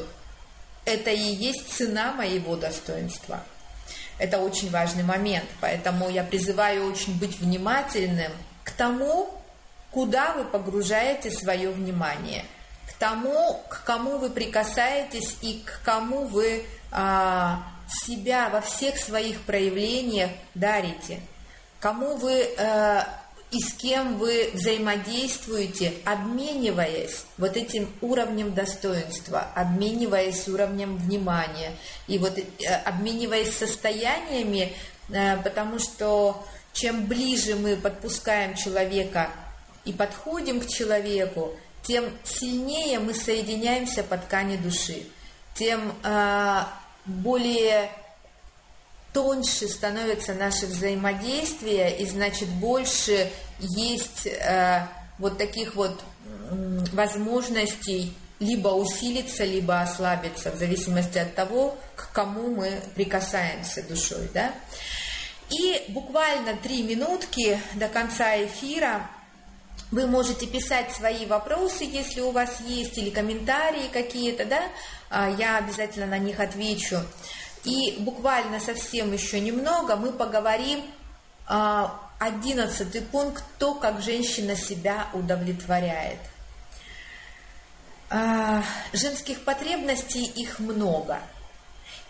это 0.85 1.11
и 1.11 1.19
есть 1.19 1.73
цена 1.73 2.13
моего 2.13 2.57
достоинства. 2.57 3.43
Это 4.19 4.39
очень 4.39 4.71
важный 4.71 5.05
момент, 5.05 5.47
поэтому 5.61 6.09
я 6.09 6.25
призываю 6.25 6.91
очень 6.91 7.19
быть 7.19 7.39
внимательным 7.39 8.33
к 8.65 8.71
тому, 8.73 9.31
куда 9.91 10.35
вы 10.35 10.45
погружаете 10.45 11.31
свое 11.31 11.71
внимание, 11.71 12.45
тому, 12.99 13.63
к 13.69 13.85
кому 13.85 14.19
вы 14.19 14.31
прикасаетесь 14.31 15.37
и 15.43 15.63
к 15.65 15.81
кому 15.85 16.25
вы 16.25 16.65
а, 16.91 17.63
себя 17.87 18.49
во 18.49 18.61
всех 18.61 18.99
своих 18.99 19.41
проявлениях 19.43 20.31
дарите, 20.55 21.21
кому 21.81 22.17
вы 22.17 22.49
а, 22.59 23.07
и 23.51 23.61
с 23.61 23.73
кем 23.73 24.19
вы 24.19 24.51
взаимодействуете, 24.53 25.95
обмениваясь 26.05 27.25
вот 27.39 27.57
этим 27.57 27.91
уровнем 28.03 28.53
достоинства, 28.53 29.47
обмениваясь 29.55 30.47
уровнем 30.49 30.97
внимания 30.97 31.73
и 32.09 32.19
вот 32.19 32.39
э, 32.39 32.75
обмениваясь 32.85 33.57
состояниями, 33.57 34.75
э, 35.09 35.39
потому 35.43 35.79
что 35.79 36.47
чем 36.75 37.07
ближе 37.07 37.55
мы 37.55 37.77
подпускаем 37.77 38.55
человека 38.55 39.31
и 39.87 39.93
подходим 39.93 40.61
к 40.61 40.69
человеку, 40.69 41.57
тем 41.89 42.13
сильнее 42.23 42.99
мы 42.99 43.15
соединяемся 43.15 44.05
по 44.05 44.19
ткани 44.19 44.59
души, 44.59 45.05
тем 45.55 45.95
э, 46.05 46.65
более 47.07 47.91
тоньше 49.15 49.69
становится 49.69 50.35
наше 50.35 50.67
взаимодействие, 50.67 51.97
и 51.99 52.07
значит 52.07 52.49
больше 52.51 53.33
есть 53.59 54.27
э, 54.27 54.87
вот 55.19 55.39
таких 55.39 55.77
вот 55.77 55.99
э, 56.51 56.85
возможностей 56.93 58.15
либо 58.39 58.69
усилиться, 58.69 59.45
либо 59.45 59.81
ослабиться, 59.81 60.53
в 60.53 60.57
зависимости 60.57 61.17
от 61.17 61.35
того, 61.35 61.75
к 61.97 62.13
кому 62.13 62.55
мы 62.55 62.83
прикасаемся 62.95 63.83
душой. 63.83 64.29
Да? 64.35 64.53
И 65.51 65.87
буквально 65.89 66.55
три 66.55 66.83
минутки 66.83 67.59
до 67.75 67.89
конца 67.89 68.37
эфира 68.45 69.09
вы 69.91 70.07
можете 70.07 70.47
писать 70.47 70.93
свои 70.93 71.27
вопросы, 71.27 71.85
если 71.85 72.21
у 72.21 72.31
вас 72.31 72.61
есть, 72.61 72.99
или 72.99 73.11
комментарии 73.11 73.89
какие-то, 73.93 74.45
да, 74.45 74.63
а, 75.11 75.31
я 75.31 75.57
обязательно 75.57 76.07
на 76.07 76.19
них 76.19 76.41
отвечу. 76.41 77.01
И 77.65 77.97
буквально 78.01 78.61
совсем 78.61 79.13
еще 79.13 79.41
немного 79.41 79.97
мы 79.97 80.13
поговорим 80.13 80.83
а, 81.47 82.01
одиннадцатый 82.19 83.03
пункт, 83.03 83.43
то, 83.59 83.75
как 83.75 84.03
женщина 84.03 84.57
себя 84.57 85.09
удовлетворяет. 85.15 86.19
А, 88.11 88.63
женских 88.93 89.45
потребностей 89.45 90.25
их 90.25 90.59
много. 90.59 91.21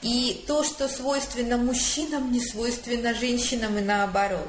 И 0.00 0.44
то, 0.46 0.62
что 0.62 0.88
свойственно 0.88 1.57
мужчинам, 1.57 2.31
не 2.31 2.40
свойственно 2.40 3.14
женщинам 3.14 3.78
и 3.78 3.81
наоборот. 3.81 4.48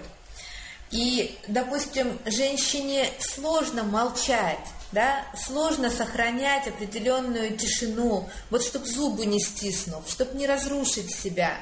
И, 0.92 1.38
допустим, 1.48 2.18
женщине 2.26 3.10
сложно 3.20 3.84
молчать, 3.84 4.60
да, 4.92 5.24
сложно 5.38 5.92
сохранять 5.92 6.68
определенную 6.68 7.56
тишину, 7.56 8.28
вот 8.50 8.64
чтобы 8.64 8.88
зубы 8.88 9.26
не 9.26 9.40
стиснув, 9.40 10.10
чтобы 10.10 10.38
не 10.38 10.48
разрушить 10.48 11.14
себя. 11.14 11.54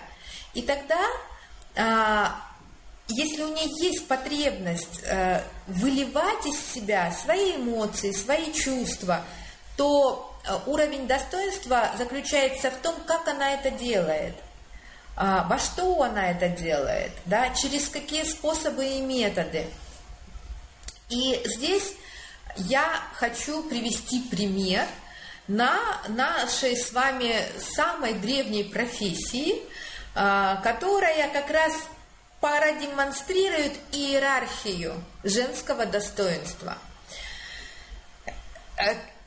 И 0.53 0.61
тогда, 0.61 1.01
а, 1.75 2.41
если 3.09 3.43
у 3.43 3.49
нее 3.49 3.69
есть 3.81 4.07
потребность 4.07 5.03
а, 5.05 5.43
выливать 5.67 6.45
из 6.45 6.57
себя 6.73 7.11
свои 7.11 7.57
эмоции, 7.57 8.13
свои 8.13 8.53
чувства, 8.53 9.25
то 9.75 10.33
а, 10.45 10.63
уровень 10.65 11.05
достоинства 11.05 11.91
заключается 11.97 12.71
в 12.71 12.77
том, 12.77 12.95
как 13.05 13.27
она 13.27 13.53
это 13.53 13.71
делает. 13.71 14.35
А, 15.19 15.47
во 15.49 15.57
что 15.57 16.03
она 16.03 16.29
это 16.29 16.47
делает, 16.47 17.11
да, 17.25 17.49
через 17.49 17.89
какие 17.89 18.23
способы 18.23 18.85
и 18.85 19.01
методы. 19.01 19.65
И 21.09 21.41
здесь 21.43 21.93
я 22.55 23.01
хочу 23.15 23.63
привести 23.63 24.21
пример 24.29 24.85
на 25.47 25.79
нашей 26.09 26.77
с 26.77 26.93
вами 26.93 27.35
самой 27.75 28.13
древней 28.13 28.63
профессии, 28.63 29.63
а, 30.13 30.57
которая 30.57 31.29
как 31.29 31.49
раз 31.49 31.73
продемонстрирует 32.39 33.73
иерархию 33.93 35.03
женского 35.23 35.87
достоинства. 35.87 36.77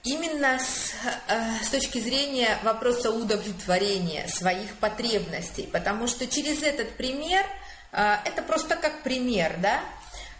Э, 0.02 0.08
именно 0.08 0.58
с, 0.58 0.92
э, 1.28 1.64
с 1.64 1.68
точки 1.68 1.98
зрения 1.98 2.58
вопроса 2.62 3.10
удовлетворения 3.10 4.28
своих 4.28 4.76
потребностей, 4.76 5.68
потому 5.70 6.06
что 6.06 6.26
через 6.26 6.62
этот 6.62 6.96
пример, 6.96 7.44
э, 7.92 8.16
это 8.24 8.42
просто 8.42 8.76
как 8.76 9.02
пример, 9.02 9.56
да, 9.58 9.80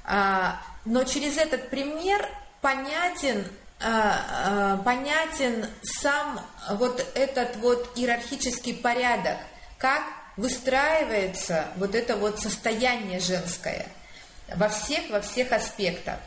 а, 0.03 0.61
но 0.85 1.05
через 1.05 1.37
этот 1.37 1.69
пример 1.69 2.27
понятен 2.63 3.47
а, 3.83 4.77
понятен 4.79 5.67
сам 5.83 6.41
вот 6.73 7.07
этот 7.15 7.57
вот 7.57 7.97
иерархический 7.97 8.75
порядок, 8.75 9.39
как 9.79 10.03
выстраивается 10.37 11.67
вот 11.77 11.95
это 11.95 12.17
вот 12.17 12.41
состояние 12.41 13.21
женское 13.21 13.87
во 14.55 14.69
всех, 14.69 15.09
во 15.11 15.21
всех 15.23 15.53
аспектах. 15.53 16.19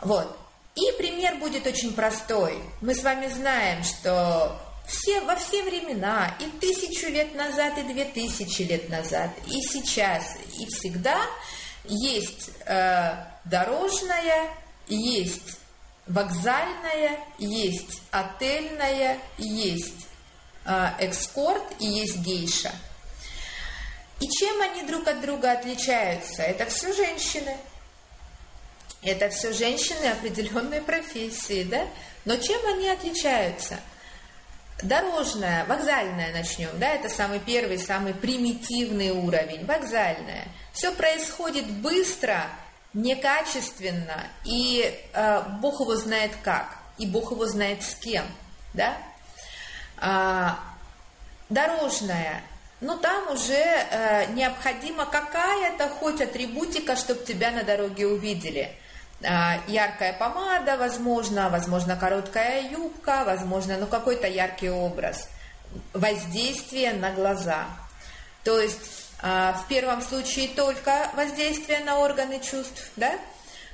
Вот. 0.00 0.45
И 0.76 0.92
пример 0.98 1.36
будет 1.36 1.66
очень 1.66 1.94
простой. 1.94 2.58
Мы 2.82 2.94
с 2.94 3.02
вами 3.02 3.28
знаем, 3.28 3.82
что 3.82 4.60
все, 4.86 5.20
во 5.22 5.34
все 5.36 5.62
времена, 5.62 6.36
и 6.38 6.44
тысячу 6.58 7.08
лет 7.08 7.34
назад, 7.34 7.78
и 7.78 7.82
две 7.82 8.04
тысячи 8.04 8.62
лет 8.62 8.88
назад, 8.90 9.30
и 9.46 9.62
сейчас, 9.62 10.36
и 10.60 10.66
всегда 10.66 11.18
есть 11.84 12.50
э, 12.66 13.14
дорожная, 13.44 14.50
есть 14.86 15.58
вокзальная, 16.06 17.20
есть 17.38 18.02
отельная, 18.10 19.18
есть 19.38 20.06
э, 20.66 20.88
экскорт 20.98 21.64
и 21.78 21.86
есть 21.86 22.18
гейша. 22.18 22.72
И 24.20 24.28
чем 24.28 24.60
они 24.60 24.82
друг 24.82 25.08
от 25.08 25.20
друга 25.20 25.52
отличаются? 25.52 26.42
Это 26.42 26.66
все 26.66 26.92
женщины. 26.92 27.56
Это 29.06 29.30
все 29.30 29.52
женщины 29.52 30.06
определенной 30.06 30.82
профессии, 30.82 31.62
да? 31.62 31.86
Но 32.24 32.36
чем 32.36 32.60
они 32.66 32.88
отличаются? 32.88 33.78
Дорожная, 34.82 35.64
вокзальная 35.66 36.32
начнем, 36.32 36.70
да, 36.74 36.88
это 36.88 37.08
самый 37.08 37.38
первый, 37.38 37.78
самый 37.78 38.14
примитивный 38.14 39.10
уровень, 39.10 39.64
вокзальная. 39.64 40.48
Все 40.72 40.92
происходит 40.92 41.66
быстро, 41.70 42.48
некачественно, 42.94 44.24
и 44.44 44.92
э, 45.12 45.42
Бог 45.60 45.80
его 45.80 45.94
знает 45.94 46.32
как, 46.42 46.76
и 46.98 47.06
Бог 47.06 47.30
его 47.30 47.46
знает 47.46 47.84
с 47.84 47.94
кем, 47.94 48.24
да. 48.74 48.98
А, 49.98 50.58
дорожная, 51.48 52.42
ну 52.80 52.98
там 52.98 53.32
уже 53.32 53.54
э, 53.54 54.26
необходима 54.32 55.06
какая-то 55.06 55.88
хоть 55.88 56.20
атрибутика, 56.20 56.96
чтобы 56.96 57.24
тебя 57.24 57.52
на 57.52 57.62
дороге 57.62 58.08
увидели– 58.08 58.72
яркая 59.20 60.12
помада, 60.12 60.76
возможно, 60.76 61.48
возможно, 61.48 61.96
короткая 61.96 62.68
юбка, 62.68 63.24
возможно, 63.24 63.78
ну, 63.78 63.86
какой-то 63.86 64.26
яркий 64.26 64.70
образ, 64.70 65.28
воздействие 65.92 66.92
на 66.92 67.12
глаза. 67.12 67.66
То 68.44 68.60
есть 68.60 68.78
а, 69.22 69.54
в 69.54 69.68
первом 69.68 70.02
случае 70.02 70.48
только 70.48 71.10
воздействие 71.14 71.80
на 71.80 71.98
органы 71.98 72.40
чувств, 72.40 72.90
да? 72.96 73.18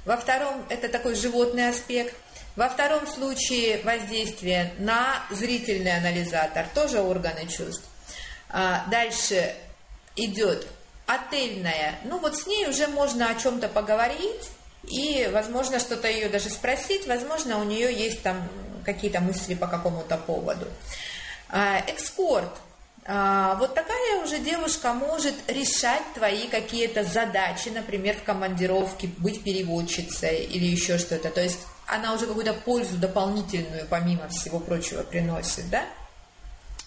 Во 0.04 0.16
втором 0.16 0.64
это 0.68 0.88
такой 0.88 1.14
животный 1.14 1.68
аспект. 1.68 2.14
Во 2.54 2.68
втором 2.68 3.06
случае 3.06 3.82
воздействие 3.82 4.74
на 4.78 5.22
зрительный 5.30 5.96
анализатор, 5.96 6.66
тоже 6.74 7.00
органы 7.00 7.46
чувств. 7.48 7.84
А, 8.48 8.84
дальше 8.90 9.54
идет 10.16 10.66
отельная, 11.06 11.94
ну 12.04 12.18
вот 12.18 12.36
с 12.36 12.46
ней 12.46 12.68
уже 12.68 12.86
можно 12.86 13.30
о 13.30 13.34
чем-то 13.34 13.68
поговорить, 13.68 14.50
и, 14.84 15.28
возможно, 15.32 15.78
что-то 15.78 16.08
ее 16.08 16.28
даже 16.28 16.50
спросить, 16.50 17.06
возможно, 17.06 17.58
у 17.58 17.64
нее 17.64 17.92
есть 17.92 18.22
там 18.22 18.48
какие-то 18.84 19.20
мысли 19.20 19.54
по 19.54 19.66
какому-то 19.66 20.16
поводу. 20.16 20.66
А, 21.48 21.78
экскорт. 21.86 22.50
А, 23.04 23.56
вот 23.56 23.74
такая 23.74 24.22
уже 24.22 24.38
девушка 24.38 24.92
может 24.92 25.34
решать 25.48 26.02
твои 26.14 26.48
какие-то 26.48 27.04
задачи, 27.04 27.68
например, 27.68 28.16
в 28.16 28.22
командировке, 28.22 29.08
быть 29.18 29.42
переводчицей 29.42 30.44
или 30.44 30.64
еще 30.64 30.98
что-то. 30.98 31.30
То 31.30 31.42
есть 31.42 31.60
она 31.86 32.14
уже 32.14 32.26
какую-то 32.26 32.54
пользу 32.54 32.96
дополнительную, 32.96 33.86
помимо 33.88 34.28
всего 34.28 34.60
прочего, 34.60 35.02
приносит, 35.02 35.68
да? 35.70 35.84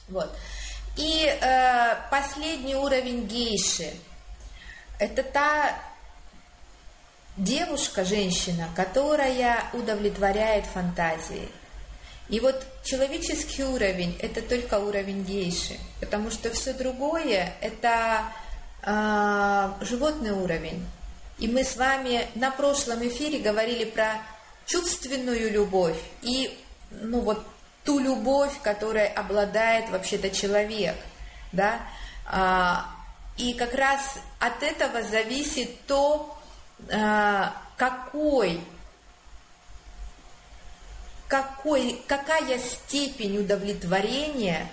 Вот. 0.08 0.36
И 0.98 1.26
э, 1.26 1.96
последний 2.10 2.76
уровень 2.76 3.28
гейши– 3.28 3.94
это 5.00 5.24
та 5.24 5.78
девушка, 7.38 8.06
женщина, 8.06 8.70
которая 8.76 9.66
удовлетворяет 9.74 10.66
фантазии. 10.66 11.50
И 12.30 12.40
вот 12.40 12.66
человеческий 12.84 13.64
уровень– 13.64 14.18
это 14.22 14.42
только 14.42 14.80
уровень 14.80 15.24
гейши, 15.24 15.78
потому 16.00 16.32
что 16.32 16.50
все 16.52 16.74
другое– 16.74 17.54
это 17.62 18.24
э, 18.82 19.86
животный 19.86 20.32
уровень. 20.32 20.86
И 21.38 21.48
мы 21.48 21.64
с 21.64 21.76
вами 21.76 22.28
на 22.34 22.50
прошлом 22.50 23.08
эфире 23.08 23.40
говорили 23.40 23.86
про 23.86 24.22
чувственную 24.66 25.52
любовь 25.52 26.00
и 26.22 26.58
ну 26.90 27.20
вот 27.20 27.46
ту 27.84 28.00
любовь, 28.00 28.54
которой 28.64 29.08
обладает 29.08 29.90
вообще-то 29.90 30.32
человек, 30.32 30.96
да, 31.52 31.82
а, 32.26 32.88
и 33.38 33.54
как 33.54 33.74
раз 33.76 34.18
от 34.40 34.64
этого 34.64 35.04
зависит 35.04 35.86
то, 35.86 36.35
какой, 37.78 38.62
какой, 41.28 42.02
какая 42.08 42.60
степень 42.60 43.38
удовлетворения 43.40 44.70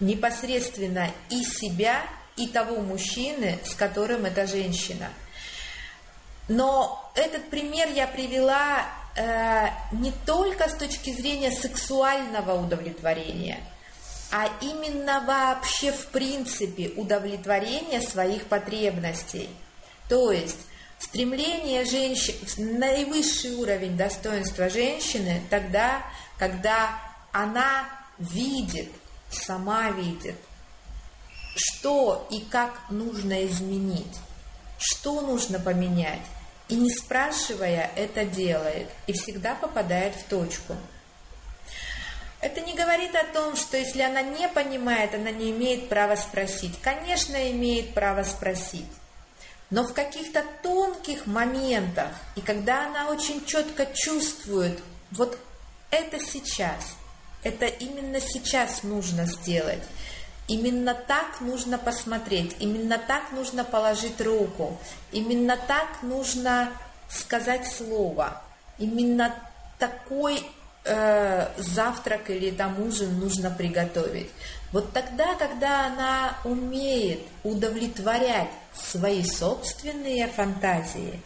непосредственно 0.00 1.10
и 1.30 1.44
себя, 1.44 2.02
и 2.36 2.48
того 2.48 2.80
мужчины, 2.80 3.58
с 3.64 3.74
которым 3.74 4.24
эта 4.24 4.46
женщина. 4.46 5.10
Но 6.48 7.12
этот 7.14 7.48
пример 7.48 7.88
я 7.90 8.06
привела 8.06 8.86
э, 9.16 9.68
не 9.92 10.12
только 10.26 10.68
с 10.68 10.74
точки 10.74 11.14
зрения 11.14 11.52
сексуального 11.52 12.60
удовлетворения, 12.60 13.60
а 14.30 14.50
именно 14.60 15.20
вообще 15.20 15.92
в 15.92 16.06
принципе 16.08 16.88
удовлетворения 16.96 18.00
своих 18.00 18.46
потребностей. 18.46 19.48
То 20.08 20.32
есть 20.32 20.58
Стремление 21.04 21.84
женщин, 21.84 22.34
наивысший 22.78 23.56
уровень 23.56 23.96
достоинства 23.96 24.70
женщины 24.70 25.42
тогда, 25.50 26.02
когда 26.38 26.98
она 27.30 27.86
видит, 28.18 28.90
сама 29.30 29.90
видит, 29.90 30.36
что 31.54 32.26
и 32.30 32.40
как 32.40 32.80
нужно 32.88 33.44
изменить, 33.46 34.16
что 34.78 35.20
нужно 35.20 35.60
поменять. 35.60 36.22
И 36.68 36.74
не 36.74 36.90
спрашивая, 36.90 37.90
это 37.96 38.24
делает 38.24 38.88
и 39.06 39.12
всегда 39.12 39.54
попадает 39.54 40.16
в 40.16 40.24
точку. 40.24 40.74
Это 42.40 42.62
не 42.62 42.72
говорит 42.72 43.14
о 43.14 43.24
том, 43.24 43.56
что 43.56 43.76
если 43.76 44.00
она 44.00 44.22
не 44.22 44.48
понимает, 44.48 45.14
она 45.14 45.30
не 45.30 45.50
имеет 45.50 45.90
права 45.90 46.16
спросить. 46.16 46.80
Конечно, 46.80 47.50
имеет 47.50 47.92
право 47.92 48.22
спросить. 48.22 48.86
Но 49.70 49.84
в 49.84 49.92
каких-то 49.92 50.44
тонких 50.62 51.26
моментах, 51.26 52.10
и 52.36 52.40
когда 52.40 52.86
она 52.86 53.08
очень 53.08 53.44
четко 53.44 53.86
чувствует, 53.94 54.78
вот 55.10 55.38
это 55.90 56.18
сейчас, 56.18 56.96
это 57.42 57.66
именно 57.66 58.20
сейчас 58.20 58.82
нужно 58.82 59.26
сделать, 59.26 59.82
именно 60.48 60.94
так 60.94 61.40
нужно 61.40 61.78
посмотреть, 61.78 62.56
именно 62.58 62.98
так 62.98 63.32
нужно 63.32 63.64
положить 63.64 64.20
руку, 64.20 64.78
именно 65.12 65.56
так 65.56 66.02
нужно 66.02 66.70
сказать 67.08 67.66
слово, 67.66 68.42
именно 68.78 69.34
такой 69.78 70.44
э, 70.84 71.48
завтрак 71.56 72.30
или 72.30 72.50
там 72.50 72.80
ужин 72.80 73.18
нужно 73.18 73.50
приготовить. 73.50 74.30
Вот 74.72 74.92
тогда, 74.92 75.34
когда 75.36 75.86
она 75.86 76.36
умеет 76.44 77.20
удовлетворять 77.42 78.50
свои 78.74 79.22
собственные 79.24 80.26
фантазии, 80.28 81.20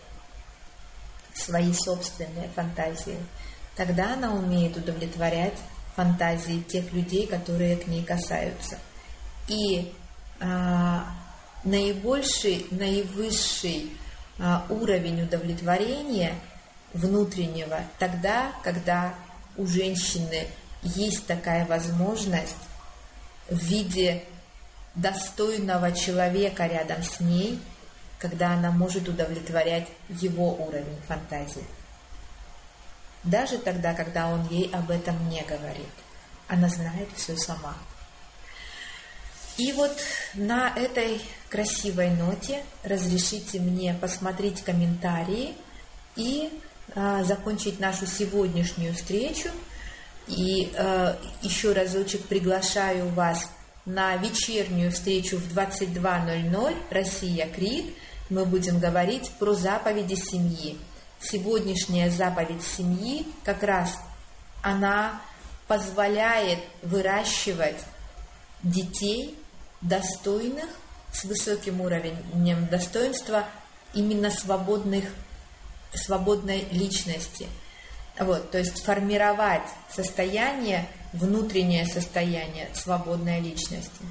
свои 1.35 1.73
собственные 1.73 2.49
фантазии, 2.55 3.19
тогда 3.77 4.15
она 4.15 4.35
умеет 4.35 4.77
удовлетворять 4.77 5.55
фантазии 5.97 6.61
тех 6.61 6.93
людей, 6.93 7.27
которые 7.27 7.77
к 7.77 7.87
ней 7.87 8.05
касаются. 8.05 8.79
И 9.49 9.93
а, 10.41 11.07
наибольший, 11.65 12.67
наивысший 12.71 13.91
а, 14.39 14.67
уровень 14.69 15.23
удовлетворения 15.23 16.35
внутреннего 16.93 17.81
тогда, 17.99 18.53
когда 18.63 19.15
у 19.59 19.67
женщины 19.67 20.47
есть 20.83 21.27
такая 21.27 21.67
возможность 21.67 22.57
в 23.51 23.59
виде 23.59 24.25
достойного 24.95 25.93
человека 25.93 26.67
рядом 26.67 27.03
с 27.03 27.21
ней, 27.21 27.61
когда 28.19 28.53
она 28.55 28.71
может 28.71 29.09
удовлетворять 29.09 29.89
его 30.09 30.55
уровень 30.55 31.01
фантазии. 31.07 31.65
Даже 33.25 33.59
тогда, 33.59 33.95
когда 33.95 34.29
он 34.29 34.47
ей 34.49 34.71
об 34.73 34.91
этом 34.91 35.29
не 35.29 35.43
говорит. 35.43 35.87
Она 36.47 36.69
знает 36.69 37.09
все 37.15 37.37
сама. 37.37 37.77
И 39.57 39.73
вот 39.73 39.97
на 40.35 40.73
этой 40.75 41.21
красивой 41.51 42.11
ноте 42.11 42.63
разрешите 42.85 43.59
мне 43.59 43.93
посмотреть 43.93 44.63
комментарии 44.63 45.55
и 46.15 46.51
закончить 46.95 47.81
нашу 47.81 48.07
сегодняшнюю 48.07 48.95
встречу. 48.95 49.51
И 50.27 50.73
э, 50.75 51.15
еще 51.43 51.73
разочек 51.73 52.23
приглашаю 52.27 53.09
вас 53.09 53.51
на 53.87 54.17
вечернюю 54.17 54.93
встречу 54.93 55.39
в 55.39 55.57
22.00 55.57 56.77
«Россия 56.91 57.47
Крит». 57.47 57.95
Мы 58.29 58.45
будем 58.45 58.79
говорить 58.79 59.31
про 59.39 59.55
заповеди 59.55 60.15
семьи. 60.15 60.77
Сегодняшняя 61.21 62.11
заповедь 62.11 62.63
семьи 62.63 63.27
как 63.43 63.63
раз 63.63 63.99
она 64.63 65.23
позволяет 65.67 66.59
выращивать 66.83 67.79
детей 68.63 69.39
достойных, 69.81 70.67
с 71.13 71.25
высоким 71.25 71.81
уровнем 71.81 72.67
достоинства, 72.67 73.47
именно 73.95 74.31
свободных, 74.31 75.05
свободной 75.95 76.67
личности. 76.71 77.47
Вот, 78.19 78.51
то 78.51 78.59
есть 78.59 78.85
формировать 78.85 79.69
состояние, 79.91 80.89
внутреннее 81.13 81.87
состояние 81.87 82.69
свободной 82.75 83.41
личности. 83.41 84.03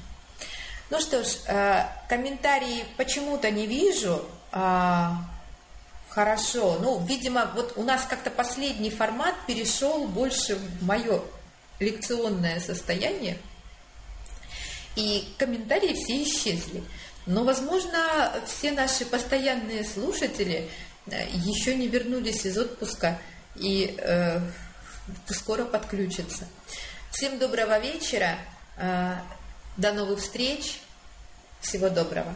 Ну 0.90 1.00
что 1.02 1.24
ж, 1.24 1.28
э, 1.48 1.84
комментарии 2.08 2.86
почему-то 2.96 3.52
не 3.52 3.68
вижу. 3.68 4.24
А, 4.54 5.18
хорошо, 6.10 6.80
ну, 6.82 7.04
видимо, 7.06 7.52
вот 7.54 7.74
у 7.76 7.84
нас 7.84 8.06
как-то 8.10 8.30
последний 8.32 8.90
формат 8.90 9.36
перешел 9.46 10.08
больше 10.08 10.56
в 10.56 10.84
мое 10.84 11.22
лекционное 11.80 12.60
состояние, 12.60 13.38
и 14.96 15.28
комментарии 15.38 15.94
все 15.94 16.24
исчезли. 16.24 16.84
Но, 17.28 17.44
возможно, 17.44 18.32
все 18.48 18.72
наши 18.72 19.06
постоянные 19.06 19.84
слушатели 19.84 20.70
еще 21.34 21.76
не 21.76 21.88
вернулись 21.88 22.46
из 22.46 22.58
отпуска 22.58 23.20
и 23.56 23.96
э, 23.98 24.40
скоро 25.28 25.66
подключатся. 25.66 26.48
Всем 27.12 27.40
доброго 27.40 27.80
вечера, 27.80 28.38
э, 28.78 29.16
до 29.78 29.94
новых 29.94 30.20
встреч, 30.20 30.80
всего 31.62 31.90
доброго. 31.90 32.34